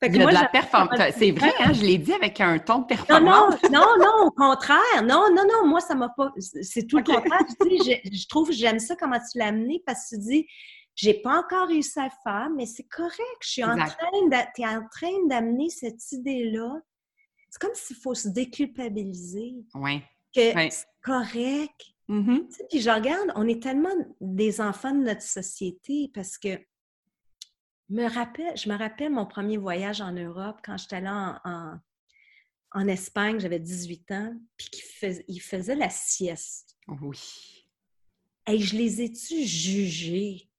[0.01, 0.99] Il y a de la performance.
[1.17, 3.55] C'est vrai, hein, je l'ai dit avec un ton de performance.
[3.71, 5.01] Non, non, non, au contraire.
[5.03, 6.31] Non, non, non, moi, ça m'a pas.
[6.37, 7.39] C'est tout le contraire.
[7.59, 10.47] je, trouve, j'aime ça comment tu l'as amené parce que tu dis,
[10.95, 13.37] j'ai pas encore réussi à le faire, mais c'est correct.
[13.41, 16.75] Je suis en train tu es en train d'amener cette idée-là.
[17.49, 19.53] C'est comme s'il faut se déculpabiliser.
[19.75, 21.93] Oui que c'est correct.
[22.09, 22.67] Mm-hmm.
[22.69, 26.59] Puis je regarde, on est tellement des enfants de notre société parce que
[27.89, 31.77] me rappelle, je me rappelle mon premier voyage en Europe quand j'étais là en,
[32.71, 34.69] en, Espagne, j'avais 18 ans, puis
[35.27, 36.75] il faisait, la sieste.
[36.87, 37.67] Oui.
[38.47, 40.49] Et je les ai-tu jugés?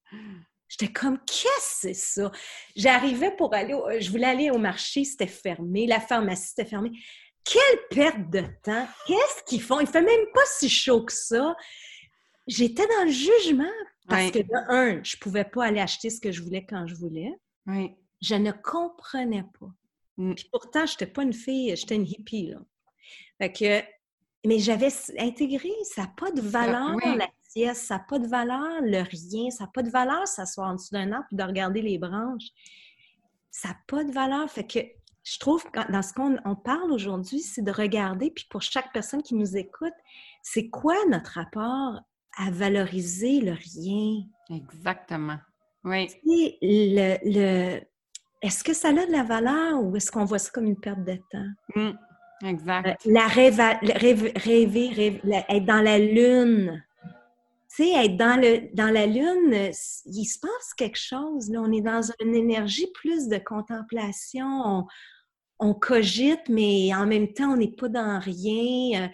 [0.68, 2.32] J'étais comme, qu'est-ce que c'est ça?
[2.76, 6.92] J'arrivais pour aller, je voulais aller au marché, c'était fermé, la pharmacie, c'était fermé.
[7.44, 8.86] Quelle perte de temps!
[9.06, 9.80] Qu'est-ce qu'ils font?
[9.80, 11.54] Il fait même pas si chaud que ça.
[12.46, 13.64] J'étais dans le jugement
[14.08, 16.94] parce que, de un, je pouvais pas aller acheter ce que je voulais quand je
[16.94, 17.32] voulais.
[17.66, 17.92] Oui.
[18.20, 19.70] Je ne comprenais pas.
[20.16, 20.34] Mm.
[20.34, 22.58] Puis pourtant, j'étais pas une fille, j'étais une hippie, là.
[23.38, 23.94] Fait que
[24.46, 28.82] mais j'avais intégré, ça n'a pas de valeur, la pièce, ça n'a pas de valeur,
[28.82, 31.80] le rien, ça n'a pas de valeur s'asseoir en dessous d'un arbre et de regarder
[31.80, 32.48] les branches.
[33.50, 34.50] Ça n'a pas de valeur.
[34.50, 34.80] Fait que
[35.24, 39.22] je trouve que dans ce qu'on parle aujourd'hui, c'est de regarder, puis pour chaque personne
[39.22, 39.94] qui nous écoute,
[40.42, 42.00] c'est quoi notre rapport
[42.36, 44.22] à valoriser le rien?
[44.50, 45.38] Exactement.
[45.82, 46.08] Oui.
[46.24, 47.80] Le, le...
[48.42, 51.04] Est-ce que ça a de la valeur ou est-ce qu'on voit ça comme une perte
[51.04, 51.48] de temps?
[51.74, 51.92] Mmh.
[52.46, 52.86] Exact.
[53.06, 56.84] Euh, la rêver, rêver, être dans la lune.
[57.74, 59.70] Tu sais, être dans, le, dans la lune,
[60.06, 61.50] il se passe quelque chose.
[61.50, 61.60] Là.
[61.62, 64.46] On est dans une énergie plus de contemplation.
[64.46, 64.86] On,
[65.72, 69.04] cogite, mais en même temps, on n'est pas dans rien.
[69.04, 69.08] Euh,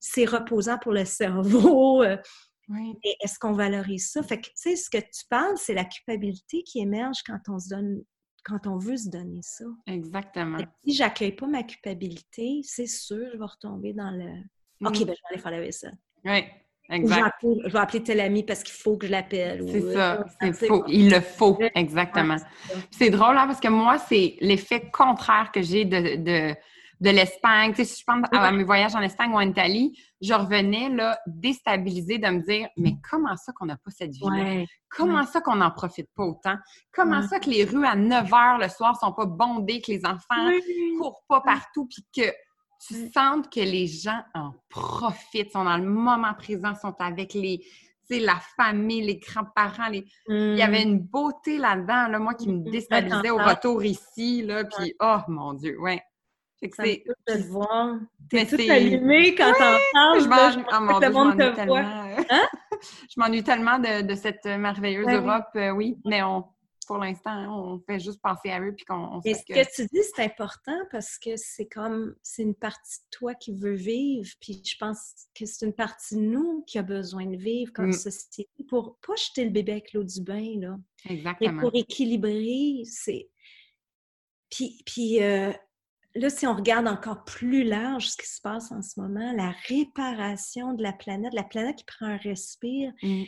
[0.00, 2.02] c'est reposant pour le cerveau.
[2.02, 2.18] Euh.
[2.68, 2.94] Oui.
[3.22, 4.22] Est-ce qu'on valorise ça?
[4.22, 7.58] Fait que, tu sais, ce que tu parles, c'est la culpabilité qui émerge quand on
[7.58, 8.02] se donne
[8.44, 9.64] quand on veut se donner ça.
[9.86, 10.58] Exactement.
[10.84, 14.28] si j'accueille pas ma culpabilité, c'est sûr, je vais retomber dans le
[14.86, 15.96] OK, ben, je vais aller faire la vaisselle.
[16.24, 16.44] Oui.
[16.90, 17.34] Exact.
[17.42, 19.64] Je vais, appeler, tel ami parce qu'il faut que je l'appelle.
[19.70, 20.84] C'est ça, c'est faux.
[20.88, 22.36] Il le faut, exactement.
[22.90, 26.54] c'est drôle, hein, parce que moi, c'est l'effet contraire que j'ai de
[27.00, 27.72] de l'Espagne.
[27.72, 30.88] Tu sais, si je pense à mes voyages en Espagne ou en Italie, je revenais
[30.88, 34.64] là déstabilisée de me dire mais comment ça qu'on n'a pas cette vie-là?
[34.88, 36.56] Comment ça qu'on n'en profite pas autant?
[36.92, 40.04] Comment ça que les rues à 9 h le soir sont pas bondées, que les
[40.06, 40.50] enfants
[40.98, 42.30] courent pas partout, puis que
[42.86, 47.64] tu sens que les gens en profitent, sont dans le moment présent, sont avec les,
[48.10, 49.88] la famille, les grands-parents.
[49.88, 50.04] Les...
[50.28, 50.88] Il y avait mmh.
[50.88, 52.70] une beauté là-dedans, là, moi, qui me mmh.
[52.70, 56.02] déstabilisait au retour ici, là, puis oh mon Dieu, ouais.
[56.72, 57.96] C'est de te voir.
[58.30, 58.46] T'es
[59.36, 60.20] quand t'en parles.
[60.20, 61.76] Je m'ennuie tellement.
[61.76, 62.46] Hein?
[62.82, 65.98] je m'ennuie tellement de, cette merveilleuse Europe, euh, oui.
[66.06, 66.44] Mais on,
[66.86, 69.74] pour l'instant, on fait juste penser à eux puis qu'on sait ce que...
[69.74, 73.74] tu dis, c'est important parce que c'est comme c'est une partie de toi qui veut
[73.74, 74.28] vivre.
[74.40, 77.88] Puis je pense que c'est une partie de nous qui a besoin de vivre comme
[77.88, 77.92] mm.
[77.92, 80.76] société pour pas jeter le bébé avec l'eau du bain là.
[81.08, 81.58] Exactement.
[81.58, 83.28] Et pour équilibrer, c'est
[84.50, 85.52] puis, puis euh,
[86.14, 89.52] là, si on regarde encore plus large ce qui se passe en ce moment, la
[89.68, 93.24] réparation de la planète, la planète qui prend un respire, mm.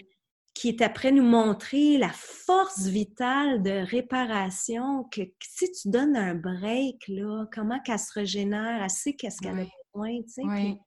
[0.56, 6.34] Qui est après nous montrer la force vitale de réparation, que si tu donnes un
[6.34, 10.78] break, là, comment qu'elle se régénère, elle sait qu'est-ce qu'elle a besoin, tu sais.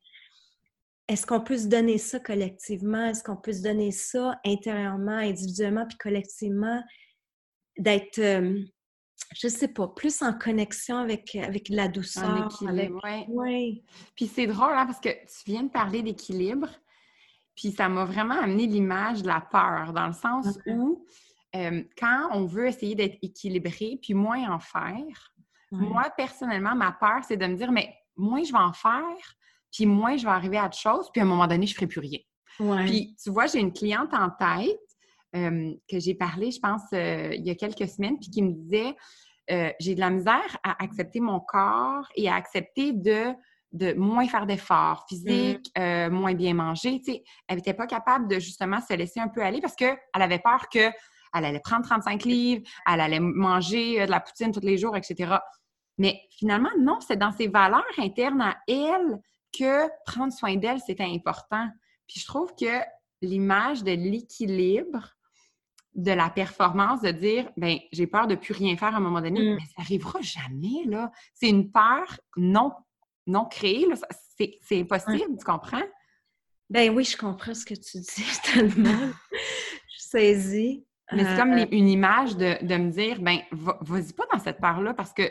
[1.08, 3.06] Est-ce qu'on peut se donner ça collectivement?
[3.06, 6.84] Est-ce qu'on peut se donner ça intérieurement, individuellement, puis collectivement,
[7.78, 8.18] d'être...
[8.18, 8.60] Euh,
[9.36, 12.48] je sais pas, plus en connexion avec, avec la douceur.
[12.48, 13.84] équilibre, oui.
[14.16, 16.70] Puis c'est drôle, hein, parce que tu viens de parler d'équilibre,
[17.60, 21.06] puis ça m'a vraiment amené l'image de la peur, dans le sens où
[21.58, 25.34] euh, quand on veut essayer d'être équilibré, puis moins en faire,
[25.72, 29.36] moi, personnellement, ma peur, c'est de me dire, mais moins je vais en faire,
[29.74, 31.76] puis moins je vais arriver à autre chose, puis à un moment donné, je ne
[31.76, 32.20] ferai plus rien.
[32.86, 34.80] Puis tu vois, j'ai une cliente en tête
[35.36, 38.54] euh, que j'ai parlé, je pense, euh, il y a quelques semaines, puis qui me
[38.54, 38.96] disait
[39.80, 43.34] j'ai de la misère à accepter mon corps et à accepter de,
[43.72, 46.10] de moins faire d'efforts physiques, mmh.
[46.10, 47.00] moins bien manger.
[47.00, 49.98] Tu sais, elle n'était pas capable de justement se laisser un peu aller parce qu'elle
[50.14, 50.94] avait peur qu'elle
[51.34, 55.38] allait prendre 35 livres, elle allait manger de la poutine tous les jours, etc.
[56.00, 59.20] Mais finalement, non, c'est dans ses valeurs internes à elle
[59.58, 61.68] que prendre soin d'elle, c'était important.
[62.08, 62.82] Puis je trouve que
[63.22, 65.16] l'image de l'équilibre
[65.96, 69.22] de la performance, de dire, ben j'ai peur de plus rien faire à un moment
[69.22, 69.56] donné, mm.
[69.56, 71.12] mais ça arrivera jamais, là.
[71.34, 72.72] C'est une peur non,
[73.30, 73.86] non créée,
[74.38, 75.84] C'est impossible, tu comprends?
[76.70, 79.10] Ben oui, je comprends ce que tu dis tellement.
[79.32, 80.86] je saisis.
[81.12, 84.94] Mais c'est comme euh, une image de, me dire, ben vas-y pas dans cette peur-là
[84.94, 85.24] parce que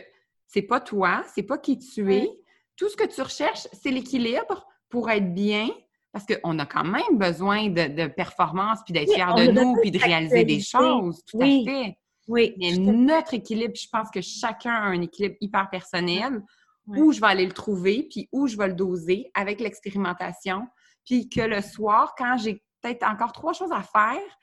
[0.46, 2.28] c'est pas toi, c'est pas qui tu es.
[2.76, 5.68] Tout ce que tu recherches, c'est l'équilibre pour être bien,
[6.12, 9.98] parce qu'on a quand même besoin de, performance, puis d'être fier de nous, puis de
[9.98, 11.98] réaliser des choses, tout à fait.
[12.26, 12.54] Oui.
[12.58, 16.42] Mais notre équilibre, je pense que chacun a un équilibre hyper personnel,
[16.88, 20.66] où je vais aller le trouver, puis où je vais le doser avec l'expérimentation,
[21.04, 24.38] puis que le soir, quand j'ai peut-être encore trois choses à faire,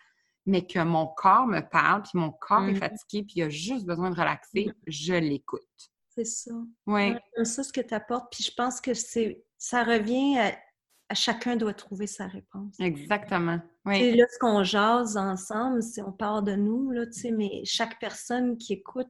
[0.46, 2.78] mais que mon corps me parle, puis mon corps est mm-hmm.
[2.78, 5.62] fatigué, puis il a juste besoin de relaxer, je l'écoute.
[6.10, 6.52] C'est ça.
[6.86, 7.16] Oui.
[7.36, 11.56] C'est ça ce que tu apportes, puis je pense que c'est ça revient à chacun
[11.56, 12.80] doit trouver sa réponse.
[12.80, 13.60] Exactement.
[13.86, 14.16] Oui.
[14.16, 18.74] là, ce qu'on jase ensemble, c'est on part de nous, là, mais chaque personne qui
[18.74, 19.08] écoute.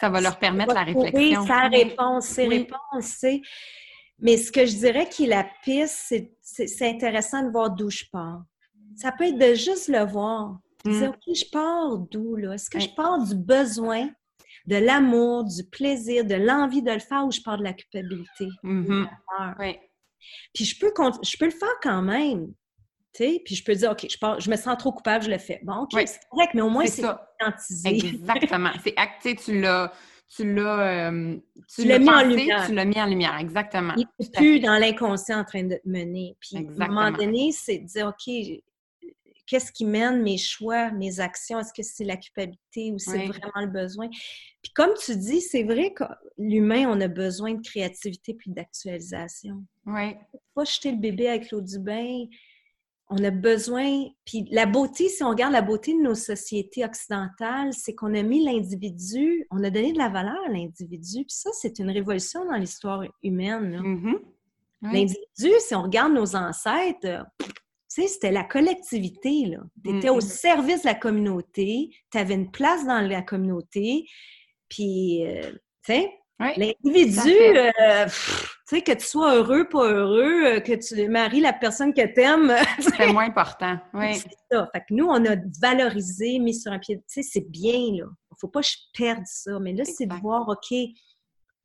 [0.00, 1.46] Ça va leur permettre la réflexion.
[1.46, 3.24] Sa réponse, ses réponses,
[4.18, 8.04] Mais ce que je dirais qui est la piste, c'est intéressant de voir d'où je
[8.10, 8.42] pars.
[8.96, 10.58] Ça peut être de juste le voir.
[10.84, 11.14] Dire, mm.
[11.14, 12.54] OK, je pars d'où, là?
[12.54, 14.10] Est-ce que je pars du besoin,
[14.66, 18.48] de l'amour, du plaisir, de l'envie de le faire ou je pars de la culpabilité?
[18.64, 19.08] Mm-hmm.
[19.60, 19.78] Oui.
[20.54, 22.52] Puis je peux, je peux le faire quand même.
[23.12, 25.60] Puis je peux dire, OK, je, je me sens trop coupable, je le fais.
[25.62, 27.88] Bon, OK, c'est correct, mais au moins, c'est conscientisé.
[27.88, 28.70] Exactement.
[28.82, 29.92] c'est acté, tu l'as
[30.34, 31.36] tu l'as euh,
[31.74, 32.66] tu, l'as mis en lumière.
[32.66, 33.92] Tu l'as mis en lumière, exactement.
[33.96, 36.36] Il n'est plus dans l'inconscient en train de te mener.
[36.40, 38.34] Puis à un moment donné, c'est de dire OK,
[39.46, 41.60] qu'est-ce qui mène mes choix, mes actions?
[41.60, 44.08] Est-ce que c'est la culpabilité ou c'est vraiment le besoin?
[44.08, 46.04] Puis comme tu dis, c'est vrai que
[46.38, 49.62] l'humain, on a besoin de créativité puis d'actualisation.
[49.84, 50.14] Oui.
[50.54, 52.24] Pas jeter le bébé avec l'eau du bain
[53.12, 57.72] on a besoin, puis la beauté, si on regarde la beauté de nos sociétés occidentales,
[57.72, 61.50] c'est qu'on a mis l'individu, on a donné de la valeur à l'individu, puis ça,
[61.52, 63.80] c'est une révolution dans l'histoire humaine.
[63.82, 64.18] Mm-hmm.
[64.82, 67.46] L'individu, si on regarde nos ancêtres, tu
[67.88, 72.86] sais, c'était la collectivité, Tu étais au service de la communauté, tu avais une place
[72.86, 74.06] dans la communauté,
[74.68, 75.52] puis, euh,
[75.84, 76.10] tu sais,
[76.56, 78.12] L'individu, euh, tu
[78.66, 82.20] sais, que tu sois heureux, pas heureux, euh, que tu maries la personne que tu
[82.20, 82.54] aimes.
[82.78, 83.78] C'est moins important.
[83.94, 84.14] Oui.
[84.14, 84.68] C'est ça.
[84.72, 86.98] Fait que nous, on a valorisé, mis sur un pied.
[86.98, 88.06] Tu sais, c'est bien, là.
[88.30, 89.58] Il faut pas que je perde ça.
[89.60, 90.72] Mais là, c'est de voir, OK,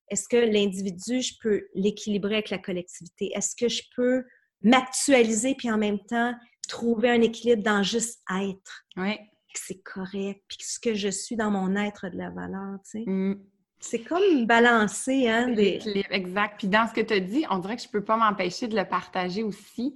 [0.10, 3.32] est-ce que l'individu, je peux l'équilibrer avec la collectivité?
[3.34, 4.24] Est-ce que je peux
[4.62, 6.34] m'actualiser puis en même temps
[6.68, 8.86] trouver un équilibre dans juste être?
[8.96, 9.18] Oui.
[9.54, 13.04] c'est correct, puis ce que je suis dans mon être de la valeur, tu sais.
[13.08, 13.44] Mm.
[13.80, 15.50] C'est comme balancer, hein?
[15.50, 15.80] Des...
[16.10, 16.56] Exact.
[16.58, 18.68] Puis dans ce que tu as dit, on dirait que je ne peux pas m'empêcher
[18.68, 19.96] de le partager aussi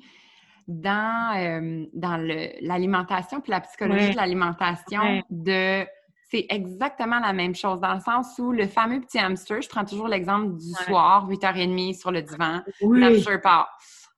[0.68, 2.18] dans, euh, dans
[2.62, 5.24] l'alimentation puis la psychologie de l'alimentation.
[5.30, 5.86] de
[6.30, 9.84] C'est exactement la même chose, dans le sens où le fameux petit hamster, je prends
[9.84, 13.04] toujours l'exemple du soir, 8h30 sur le divan, oui.
[13.04, 13.70] hamster part.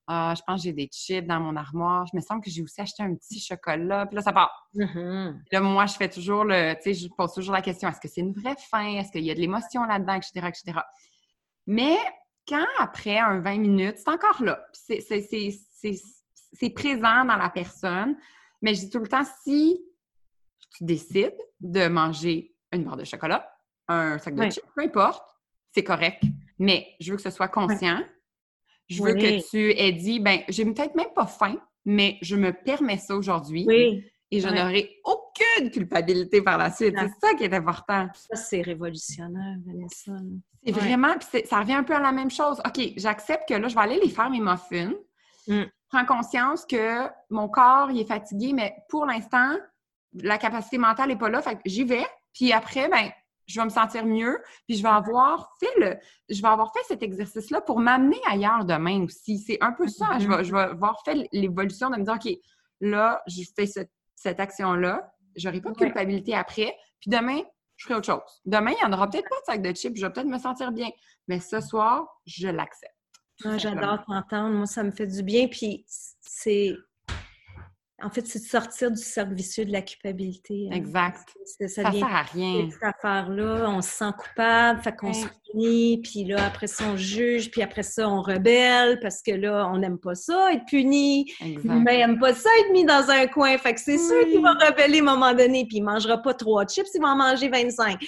[0.07, 2.05] Ah, je pense que j'ai des chips dans mon armoire.
[2.11, 4.05] Je me semble que j'ai aussi acheté un petit chocolat.
[4.05, 4.67] Puis là, ça part.
[4.75, 5.35] Mm-hmm.
[5.51, 6.73] Là, moi, je fais toujours le.
[6.75, 8.97] Tu sais, je pose toujours la question est-ce que c'est une vraie faim?
[8.97, 10.79] Est-ce qu'il y a de l'émotion là-dedans, etc., etc.
[11.67, 11.97] Mais
[12.47, 14.61] quand après un 20 minutes, c'est encore là.
[14.73, 18.17] C'est présent dans la personne.
[18.61, 19.81] Mais je dis tout le temps si
[20.77, 23.49] tu décides de manger une barre de chocolat,
[23.87, 25.23] un sac de chips, peu importe,
[25.71, 26.23] c'est correct.
[26.59, 28.01] Mais je veux que ce soit conscient.
[28.87, 31.55] Je veux que tu aies dit, ben, j'ai peut-être même pas faim,
[31.85, 33.67] mais je me permets ça aujourd'hui.
[34.31, 36.95] Et je n'aurai aucune culpabilité par la suite.
[36.97, 38.07] C'est ça qui est important.
[38.13, 40.13] Ça, c'est révolutionnaire, Vanessa.
[40.65, 42.59] C'est vraiment, puis ça revient un peu à la même chose.
[42.65, 44.93] OK, j'accepte que là, je vais aller les faire mes muffins.
[45.47, 45.63] Mm.
[45.63, 49.55] Je prends conscience que mon corps, il est fatigué, mais pour l'instant,
[50.13, 51.41] la capacité mentale n'est pas là.
[51.41, 52.05] Fait que j'y vais.
[52.33, 53.11] Puis après, ben,
[53.45, 55.97] je vais me sentir mieux, puis je vais avoir fait le,
[56.29, 59.39] je vais avoir fait cet exercice-là pour m'amener ailleurs demain aussi.
[59.39, 60.17] C'est un peu ça.
[60.19, 62.37] Je vais, je vais avoir fait l'évolution de me dire, OK,
[62.81, 67.41] là, je fais cette, action-là, j'aurai pas de culpabilité après, puis demain,
[67.75, 68.41] je ferai autre chose.
[68.45, 70.37] Demain, il n'y en aura peut-être pas de sac de chips, je vais peut-être me
[70.37, 70.89] sentir bien,
[71.27, 72.93] mais ce soir, je l'accepte.
[73.43, 74.55] Ah, j'adore t'entendre.
[74.55, 76.73] Moi, ça me fait du bien, puis c'est
[78.03, 80.67] en fait, c'est de sortir du cercle vicieux de la culpabilité.
[80.69, 80.75] Hein.
[80.75, 81.29] Exact.
[81.45, 82.69] Ça, ça, sert à rien.
[82.69, 86.97] Cette affaire-là, on se sent coupable, fait qu'on se punit, puis là, après ça, on
[86.97, 91.31] juge, puis après ça, on rebelle, parce que là, on n'aime pas ça, être puni.
[91.63, 93.57] Mais n'aime pas ça, être mis dans un coin.
[93.57, 96.21] Fait que c'est sûr qu'il va rebeller à un moment donné, puis il ne mangera
[96.21, 97.99] pas trois chips, il va en manger 25.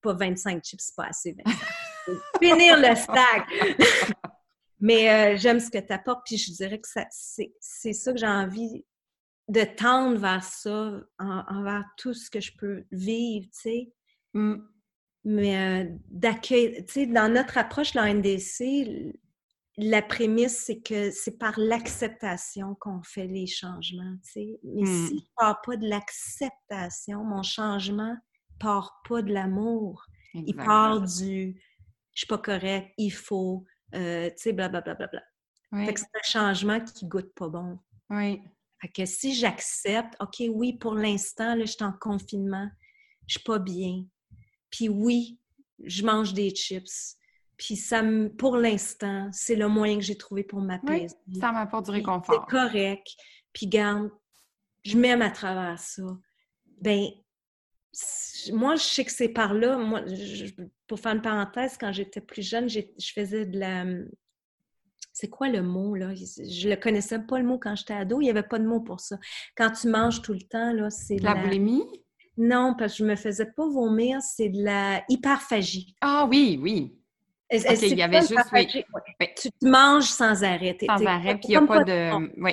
[0.00, 1.58] Pas 25 chips, c'est pas assez, 25.
[2.42, 3.46] Finir le stack!
[4.80, 6.88] Mais euh, j'aime ce que tu apportes, puis je dirais que
[7.60, 8.84] c'est ça que j'ai envie
[9.52, 13.92] de tendre vers ça, envers tout ce que je peux vivre, tu sais.
[14.32, 14.54] Mmh.
[15.24, 19.14] Mais euh, d'accueil, tu sais, dans notre approche de la NDC,
[19.76, 24.60] la prémisse, c'est que c'est par l'acceptation qu'on fait les changements, tu sais.
[24.64, 25.06] Mais mmh.
[25.08, 28.16] si je pars pas de l'acceptation, mon changement
[28.58, 30.06] part pas de l'amour.
[30.34, 31.60] Il part du
[32.14, 34.94] «je suis pas correct, il faut euh,», tu sais, blablabla.
[34.94, 35.20] Bla, bla,
[35.70, 35.84] bla.
[35.84, 37.78] Fait que c'est un changement qui goûte pas bon.
[38.08, 38.40] Oui.
[38.82, 42.68] Fait que si j'accepte, OK, oui, pour l'instant, là, je suis en confinement,
[43.28, 44.04] je suis pas bien.
[44.70, 45.38] Puis oui,
[45.84, 47.16] je mange des chips.
[47.56, 48.02] Puis ça
[48.36, 51.14] pour l'instant, c'est le moyen que j'ai trouvé pour m'apaiser.
[51.28, 52.44] Oui, ça m'apporte du réconfort.
[52.50, 53.06] C'est correct.
[53.52, 54.10] Puis garde,
[54.84, 56.02] je m'aime à travers ça.
[56.80, 57.06] Ben,
[58.52, 59.78] moi, je sais que c'est par là.
[59.78, 60.02] Moi,
[60.88, 63.84] pour faire une parenthèse, quand j'étais plus jeune, je faisais de la
[65.12, 66.14] c'est quoi le mot, là?
[66.14, 68.80] Je le connaissais pas le mot quand j'étais ado, il n'y avait pas de mot
[68.80, 69.18] pour ça.
[69.56, 71.34] Quand tu manges tout le temps, là, c'est la...
[71.34, 71.84] La boulimie?
[72.38, 75.94] Non, parce que je me faisais pas vomir, c'est de la hyperphagie.
[76.00, 76.98] Ah oui, oui.
[77.52, 78.50] OK, il y avait juste...
[78.52, 78.66] Oui.
[79.36, 80.76] Tu manges sans arrêt.
[80.86, 82.40] Sans arrêt, puis il n'y a pas de...
[82.40, 82.52] Oui,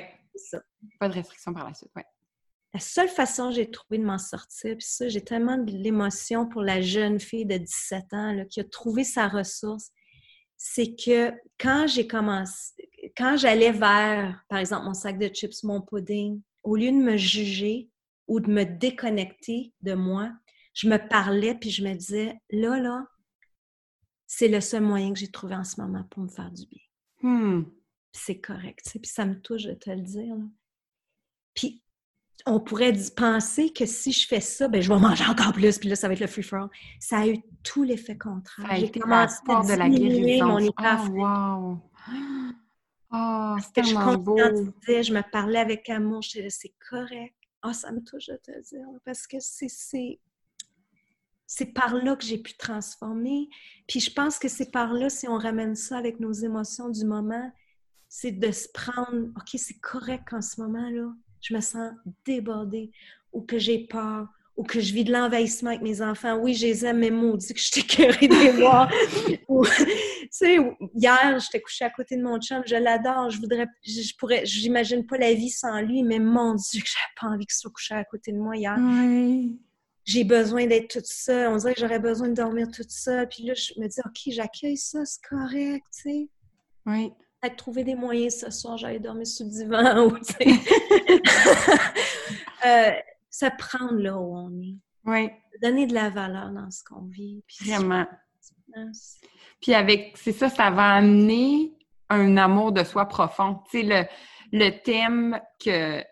[1.00, 2.04] pas de restriction par la suite, oui.
[2.74, 6.48] La seule façon que j'ai trouvé de m'en sortir, puis ça, j'ai tellement de l'émotion
[6.48, 9.90] pour la jeune fille de 17 ans là, qui a trouvé sa ressource,
[10.62, 12.74] c'est que quand j'ai commencé,
[13.16, 17.16] quand j'allais vers, par exemple, mon sac de chips, mon pudding, au lieu de me
[17.16, 17.90] juger
[18.28, 20.34] ou de me déconnecter de moi,
[20.74, 23.08] je me parlais puis je me disais, là, là,
[24.28, 26.84] c'est le seul moyen que j'ai trouvé en ce moment pour me faire du bien.
[27.22, 27.64] Hmm.
[28.12, 30.36] C'est correct, puis ça me touche de te le dire.
[31.54, 31.82] Puis
[32.46, 35.90] on pourrait penser que si je fais ça, ben, je vais manger encore plus, puis
[35.90, 36.70] là, ça va être le free for.
[37.00, 38.68] Ça a eu tout l'effet contraire.
[38.68, 40.48] Ça a été commencé à de la guérison.
[40.48, 41.80] Mon oh, wow!
[43.12, 44.38] Oh, c'est tellement beau.
[44.38, 47.36] Je me parlais avec amour, je disais, c'est correct.
[47.62, 49.68] Ah, oh, ça me touche de te dire, parce que c'est
[51.52, 53.50] c'est par là que j'ai pu transformer.
[53.88, 57.04] Puis je pense que c'est par là, si on ramène ça avec nos émotions du
[57.06, 57.52] moment,
[58.08, 61.12] c'est de se prendre, OK, c'est correct en ce moment-là,
[61.42, 61.92] je me sens
[62.26, 62.92] débordée
[63.34, 66.38] ou que j'ai peur ou que je vis de l'envahissement avec mes enfants.
[66.38, 68.90] Oui, je les aime, mais maudit que je t'ai curé des mois.
[69.28, 69.38] tu
[70.32, 70.58] sais,
[70.96, 75.06] hier, j'étais couchée à côté de mon chum, je l'adore, je voudrais, je pourrais, j'imagine
[75.06, 77.96] pas la vie sans lui, mais mon Dieu, que j'avais pas envie qu'il soit couché
[77.96, 78.76] à côté de moi hier.
[78.78, 79.58] Oui
[80.10, 81.48] j'ai besoin d'être toute seule.
[81.50, 83.30] On dirait que j'aurais besoin de dormir toute seule.
[83.30, 86.30] Puis là, je me dis, OK, j'accueille ça, c'est correct, tu sais.
[86.88, 87.12] Oui.
[87.42, 90.46] Peut-être trouver des moyens ce soir, j'allais dormir sous le divan ou, tu sais.
[92.66, 92.92] euh,
[93.30, 94.78] ça prendre là où on est.
[95.06, 95.30] Oui.
[95.62, 97.44] Donner de la valeur dans ce qu'on vit.
[97.66, 98.06] Vraiment.
[99.62, 101.74] Puis avec, c'est ça, ça va amener
[102.10, 103.62] un amour de soi profond.
[103.70, 104.06] Tu sais, le,
[104.52, 106.04] le thème que,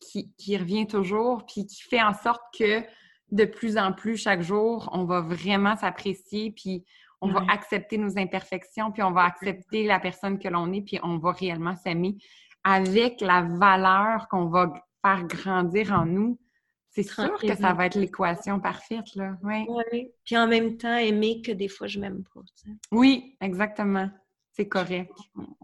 [0.00, 2.82] qui, qui revient toujours, puis qui fait en sorte que
[3.30, 6.84] de plus en plus chaque jour, on va vraiment s'apprécier, puis
[7.20, 10.98] on va accepter nos imperfections, puis on va accepter la personne que l'on est, puis
[11.02, 12.16] on va réellement s'aimer
[12.64, 14.72] avec la valeur qu'on va
[15.04, 16.38] faire grandir en nous.
[16.90, 19.36] C'est sûr que ça va être l'équation parfaite, là.
[19.42, 20.10] Oui.
[20.24, 22.42] Puis en même temps, aimer que des fois, je m'aime pas.
[22.90, 24.10] Oui, exactement.
[24.54, 25.10] C'est correct.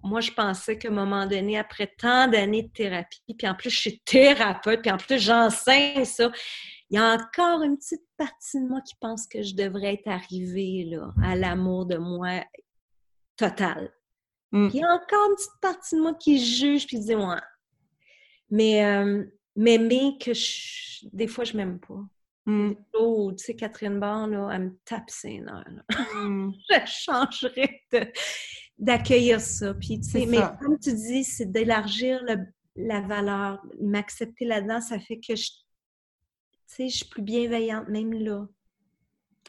[0.03, 3.69] Moi, je pensais qu'à un moment donné, après tant d'années de thérapie, puis en plus,
[3.69, 6.31] je suis thérapeute, puis en plus, j'enseigne ça,
[6.89, 10.09] il y a encore une petite partie de moi qui pense que je devrais être
[10.09, 12.43] arrivée là, à l'amour de moi
[13.37, 13.93] total.
[14.53, 14.69] Mm.
[14.73, 17.41] il y a encore une petite partie de moi qui juge puis dit moi.
[18.51, 19.25] Mais euh,
[19.57, 20.33] m'aimer que
[21.13, 22.03] des fois je m'aime pas.
[22.47, 22.73] Mm.
[22.95, 25.85] Oh, tu sais, Catherine Barr, là, elle me tape ses nerfs.
[26.15, 26.53] Mm.
[26.71, 27.83] je changerais
[28.79, 29.75] d'accueillir ça.
[29.75, 32.25] Puis, tu sais, mais comme tu dis, c'est d'élargir
[32.75, 35.51] la valeur, m'accepter là-dedans, ça fait que je
[36.69, 38.47] tu sais, je suis plus bienveillante même là.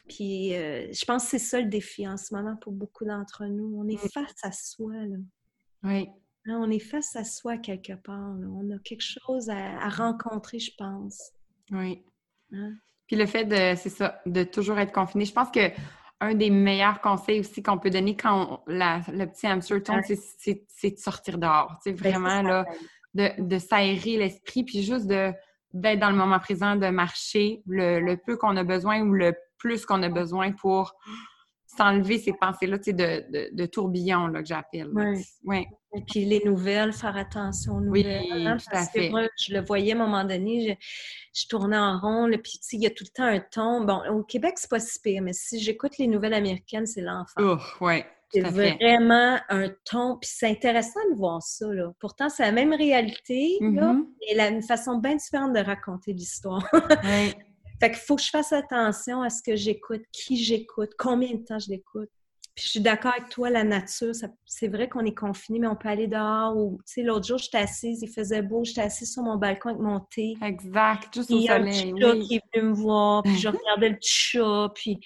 [0.08, 3.46] Puis euh, je pense que c'est ça le défi en ce moment pour beaucoup d'entre
[3.46, 3.76] nous.
[3.78, 5.18] On est face à soi, là.
[5.84, 6.10] Oui.
[6.46, 8.36] Hein, on est face à soi quelque part.
[8.40, 11.32] On a quelque chose à, rencontrer, je pense.
[11.72, 12.04] Oui.
[12.54, 12.74] Hein?
[13.08, 15.26] Puis le fait de, c'est ça, de toujours être confiné.
[15.26, 15.72] Je pense que
[16.22, 20.98] un des meilleurs conseils aussi qu'on peut donner quand le petit hamster tombe, c'est, de
[20.98, 21.80] sortir dehors.
[21.82, 22.66] Tu sais, ben, vraiment, là,
[23.14, 25.34] de, de s'aérer l'esprit, puis juste de
[25.74, 29.86] d'être dans le moment présent, de marcher le, peu qu'on a besoin ou le plus
[29.86, 30.96] qu'on a besoin pour
[31.78, 34.90] s'enlever ces pensées-là, tu sais, de, de, tourbillon, là, que j'appelle.
[34.94, 35.24] Oui.
[35.44, 35.68] Ouais.
[35.96, 38.24] Et puis les nouvelles, faire attention aux nouvelles.
[38.32, 39.10] Oui, hein, tout à fait.
[39.10, 40.78] Moi, je le voyais à un moment donné,
[41.34, 43.86] je, tournais en rond, puis tu sais, il y a tout le temps un ton.
[43.86, 47.36] Bon, au Québec, c'est pas si pire, mais si j'écoute les nouvelles américaines, c'est l'enfer.
[47.40, 48.04] Oh, oui.
[48.32, 51.66] C'est vraiment un ton, puis c'est intéressant de voir ça.
[51.74, 51.92] Là.
[52.00, 54.06] Pourtant, c'est la même réalité, là, mm-hmm.
[54.38, 56.64] mais une façon bien différente de raconter l'histoire.
[57.80, 61.44] Fait qu'il faut que je fasse attention à ce que j'écoute, qui j'écoute, combien de
[61.44, 62.10] temps je l'écoute.
[62.56, 64.12] Puis je suis d'accord avec toi, la nature,
[64.46, 66.58] c'est vrai qu'on est confiné, mais on peut aller dehors.
[66.58, 69.70] Ou, tu sais, l'autre jour, j'étais assise, il faisait beau, j'étais assise sur mon balcon
[69.70, 70.34] avec mon thé.
[70.42, 71.94] Exact, juste au soleil.
[71.96, 73.96] Il y a un petit chat qui est venu me voir, puis je regardais le
[73.96, 75.00] petit chat, puis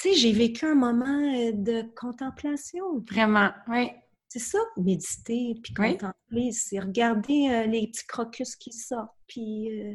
[0.00, 3.04] tu sais, j'ai vécu un moment euh, de contemplation.
[3.10, 3.90] Vraiment, oui.
[4.28, 9.94] C'est ça, méditer, puis contempler, c'est regarder euh, les petits crocus qui sortent, puis euh,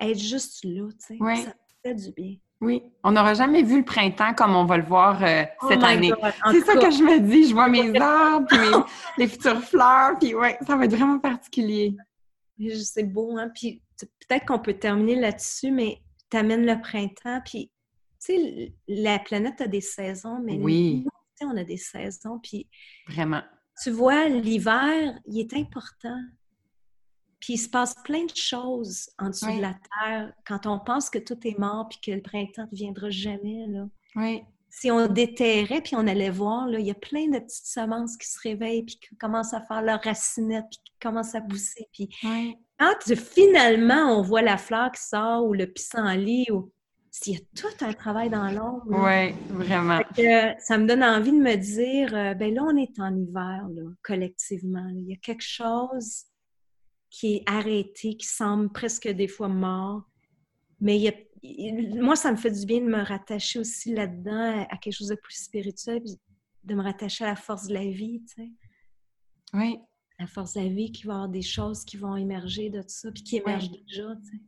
[0.00, 1.42] être juste là, tu sais.
[1.44, 2.36] Ça fait du bien.
[2.60, 5.18] Oui, on n'aura jamais vu le printemps comme on va le voir
[5.62, 6.12] oh cette année.
[6.50, 7.48] C'est ça que je me dis.
[7.48, 8.58] Je vois mes arbres, puis
[9.18, 11.96] les futures fleurs, puis ouais, ça va être vraiment particulier.
[12.74, 13.50] C'est beau, hein?
[13.54, 17.70] Puis peut-être qu'on peut terminer là-dessus, mais tu amènes le printemps, puis
[18.22, 21.06] tu sais, la planète a des saisons, mais oui.
[21.40, 22.38] nous, on a des saisons.
[22.38, 22.68] Puis,
[23.08, 23.42] Vraiment.
[23.82, 26.20] Tu vois, l'hiver, il est important.
[27.40, 31.08] Puis il se passe plein de choses en dessous de la terre quand on pense
[31.08, 33.66] que tout est mort puis que le printemps ne viendra jamais.
[33.68, 33.88] Là.
[34.16, 34.42] Oui.
[34.68, 38.16] Si on déterrait puis on allait voir, là, il y a plein de petites semences
[38.16, 41.88] qui se réveillent puis qui commencent à faire leurs racinettes puis qui commencent à pousser.
[41.92, 42.56] Puis oui.
[42.78, 46.70] quand finalement on voit la fleur qui sort ou le pissenlit ou
[47.10, 48.84] s'il y a tout un travail dans l'ombre.
[48.86, 50.00] Oui, vraiment.
[50.60, 53.66] ça me donne envie de me dire, euh, ben là, on est en hiver,
[54.02, 54.88] collectivement.
[54.94, 56.26] Il y a quelque chose
[57.10, 60.02] qui est arrêté, qui semble presque des fois mort.
[60.80, 61.12] Mais il y a,
[62.00, 65.16] moi, ça me fait du bien de me rattacher aussi là-dedans à quelque chose de
[65.16, 66.02] plus spirituel,
[66.64, 68.50] de me rattacher à la force de la vie, tu sais.
[69.54, 69.78] Oui.
[70.18, 72.82] La force de la vie, qui va y avoir des choses qui vont émerger de
[72.82, 74.42] tout ça, puis qui émergent déjà, tu sais.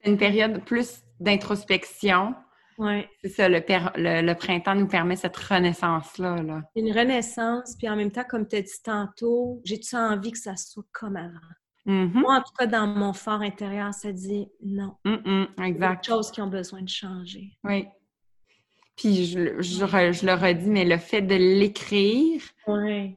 [0.00, 2.34] C'est une période plus d'introspection.
[2.78, 3.04] Oui.
[3.22, 6.40] C'est ça, le, le, printemps nous permet cette renaissance-là.
[6.42, 6.62] Là.
[6.76, 10.56] Une renaissance, puis en même temps, comme tu as dit tantôt, j'ai-tu envie que ça
[10.56, 11.40] soit comme avant?
[11.88, 12.20] Mm-hmm.
[12.20, 14.94] Moi, en tout cas, dans mon fort intérieur, ça dit non.
[15.04, 15.58] exact.
[15.58, 17.58] Il y a des choses qui ont besoin de changer.
[17.64, 17.88] Oui.
[18.96, 23.16] Puis je, je, je, le redis, mais le fait de l'écrire, oui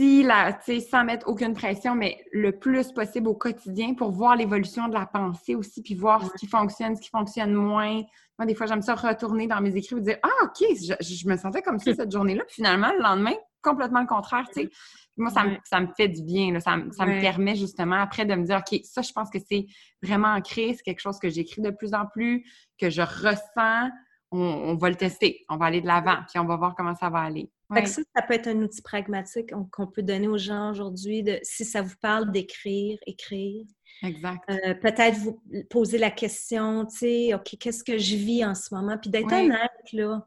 [0.00, 0.58] si la,
[0.90, 5.04] sans mettre aucune pression, mais le plus possible au quotidien pour voir l'évolution de la
[5.04, 8.00] pensée aussi, puis voir ce qui fonctionne, ce qui fonctionne moins.
[8.38, 11.36] Moi, des fois, j'aime ça retourner dans mes écrits et dire Ah, OK, je, me
[11.36, 14.70] sentais comme ça cette journée-là, puis finalement, le lendemain, complètement le contraire, tu sais.
[15.16, 18.34] Moi, ça, me, ça me fait du bien, ça, ça me permet justement après de
[18.34, 19.66] me dire OK, ça, je pense que c'est
[20.02, 22.44] vraiment ancré, c'est quelque chose que j'écris de plus en plus,
[22.78, 23.90] que je ressens.
[24.32, 27.10] On, va le tester, on va aller de l'avant, puis on va voir comment ça
[27.10, 27.50] va aller.
[27.84, 31.82] Ça, ça peut être un outil pragmatique qu'on peut donner aux gens aujourd'hui, si ça
[31.82, 33.64] vous parle d'écrire, écrire.
[34.02, 34.40] Exact.
[34.48, 38.72] Euh, peut-être vous poser la question, tu sais, OK, qu'est-ce que je vis en ce
[38.74, 38.96] moment?
[38.98, 40.26] Puis d'être honnête, là.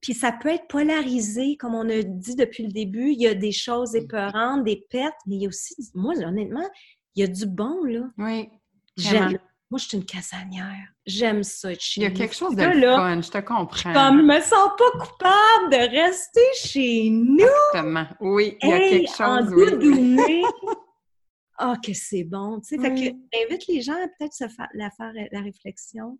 [0.00, 3.10] Puis ça peut être polarisé, comme on a dit depuis le début.
[3.10, 6.68] Il y a des choses épeurantes, des pertes, mais il y a aussi, moi, honnêtement,
[7.14, 8.02] il y a du bon, là.
[8.18, 8.48] Oui.
[8.96, 9.38] J'aime
[9.70, 10.88] moi, je suis une casanière.
[11.04, 13.92] J'aime ça chez Il y a quelque chose de fun, je te comprends.
[13.92, 17.44] Comme, je me sens pas coupable de rester chez nous.
[17.74, 18.06] Exactement.
[18.20, 19.52] Oui, il y a quelque chose.
[19.54, 20.42] Oui.
[21.60, 22.60] Ah, que c'est bon.
[22.60, 26.16] Tu sais, fait que j'invite les gens à peut-être se faire la, faire la réflexion.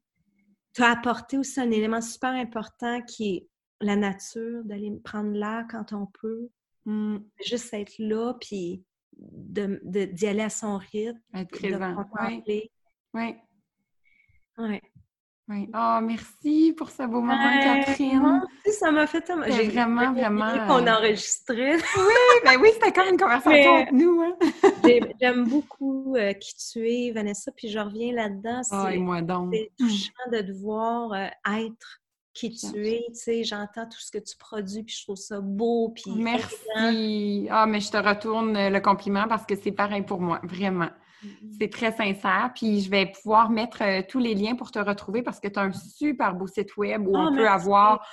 [0.75, 3.49] Tu as apporté aussi un élément super important qui est
[3.81, 6.49] la nature, d'aller prendre l'air quand on peut.
[6.85, 7.19] Mm.
[7.45, 8.83] Juste être là, puis
[9.13, 11.21] d'y de, aller à son rythme.
[11.35, 11.95] Être présent.
[11.95, 12.69] De
[13.15, 13.37] oui.
[14.59, 14.81] Oui.
[15.51, 15.67] Oui.
[15.75, 18.43] Oh, merci pour ce beau moment, Catherine.
[18.71, 19.47] ça m'a fait tellement.
[19.49, 20.51] J'ai vraiment, vraiment.
[20.67, 21.77] qu'on enregistrait.
[21.97, 24.21] oui, ben oui, c'était comme une conversation entre nous.
[24.21, 24.37] Hein.
[25.21, 28.61] J'aime beaucoup euh, qui tu es, Vanessa, puis je reviens là-dedans.
[28.73, 29.55] Oh, et moi donc.
[29.55, 32.03] C'est touchant de te voir euh, être
[32.39, 33.05] qui tu es.
[33.09, 35.91] Tu sais, j'entends tout ce que tu produis, puis je trouve ça beau.
[35.91, 37.49] Puis Merci.
[37.51, 40.91] Ah, mais je te retourne le compliment parce que c'est pareil pour moi, vraiment.
[41.25, 41.57] Mm-hmm.
[41.59, 42.53] C'est très sincère.
[42.55, 45.59] Puis je vais pouvoir mettre euh, tous les liens pour te retrouver parce que tu
[45.59, 48.07] as un super beau site web où on ah, peut avoir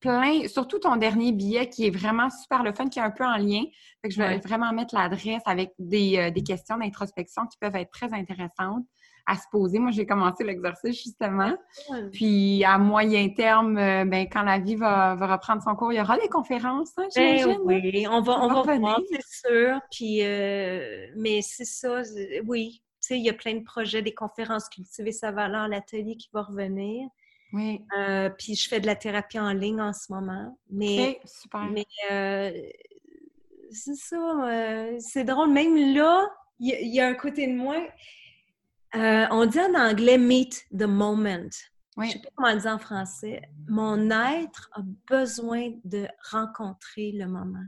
[0.00, 3.24] plein, surtout ton dernier billet qui est vraiment super le fun, qui est un peu
[3.24, 3.62] en lien.
[4.02, 7.76] Fait que je vais vraiment mettre l'adresse avec des, euh, des questions d'introspection qui peuvent
[7.76, 8.84] être très intéressantes
[9.26, 9.78] à se poser.
[9.78, 11.56] Moi, j'ai commencé l'exercice justement.
[12.12, 16.00] Puis à moyen terme, euh, ben, quand la vie va, reprendre son cours, il y
[16.00, 19.80] aura des conférences, hein, ben oui, on va, on, va, voir, c'est sûr.
[19.90, 22.02] Puis, euh, mais c'est ça,
[22.46, 22.82] oui.
[23.00, 26.28] Tu sais, il y a plein de projets, des conférences cultiver sa valeur, l'atelier qui
[26.32, 27.08] va revenir.
[27.52, 27.82] Oui.
[27.98, 30.56] Euh, puis je fais de la thérapie en ligne en ce moment.
[30.70, 31.68] Mais, super.
[31.70, 31.86] Mais
[33.70, 35.50] c'est ça, c'est drôle.
[35.50, 36.28] Même là,
[36.60, 37.76] il y, a un côté de moi
[38.94, 41.48] euh, on dit en anglais meet the moment.
[41.96, 43.42] Je ne sais pas comment dire en français.
[43.68, 47.64] Mon être a besoin de rencontrer le moment.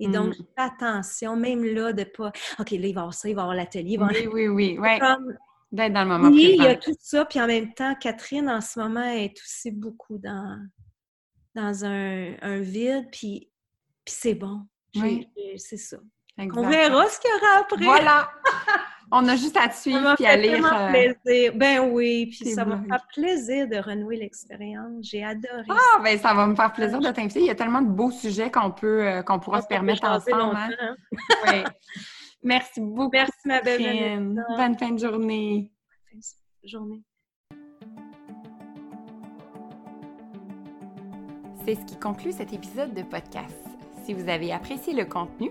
[0.00, 0.44] Et donc, mm.
[0.56, 3.98] attention, même là, de pas OK, là, il va avoir ça, il va avoir l'atelier.
[3.98, 4.78] Oui, oui, oui.
[4.78, 4.88] oui.
[5.70, 7.24] D'être dans le moment oui, il y a tout ça.
[7.24, 10.60] Puis en même temps, Catherine, en ce moment, est aussi beaucoup dans,
[11.54, 13.08] dans un, vide.
[13.10, 13.50] Puis,
[14.04, 14.62] puis c'est bon.
[14.96, 15.28] Oui.
[15.56, 15.98] C'est ça.
[16.38, 17.84] On verra ce qu'il y aura après.
[17.84, 18.30] Voilà.
[19.12, 20.64] On a juste à te suivre et à lire.
[20.64, 21.52] Euh, plaisir.
[21.54, 24.92] Ben oui, puis ça va me faire plaisir de renouer l'expérience.
[25.02, 25.66] J'ai adoré.
[25.68, 27.40] Ah, ben ça va me faire plaisir de t'inviter.
[27.40, 30.56] Il y a tellement de beaux sujets qu'on peut, euh, qu'on pourra se permettre ensemble.
[30.56, 30.70] Hein.
[30.80, 30.96] Hein.
[31.46, 31.64] Oui.
[32.42, 33.10] Merci beaucoup.
[33.12, 34.34] Merci, ma belle.
[34.56, 35.70] Bonne fin de journée.
[36.12, 37.02] Bonne fin de journée.
[41.64, 43.64] C'est ce qui conclut cet épisode de podcast.
[44.04, 45.50] Si vous avez apprécié le contenu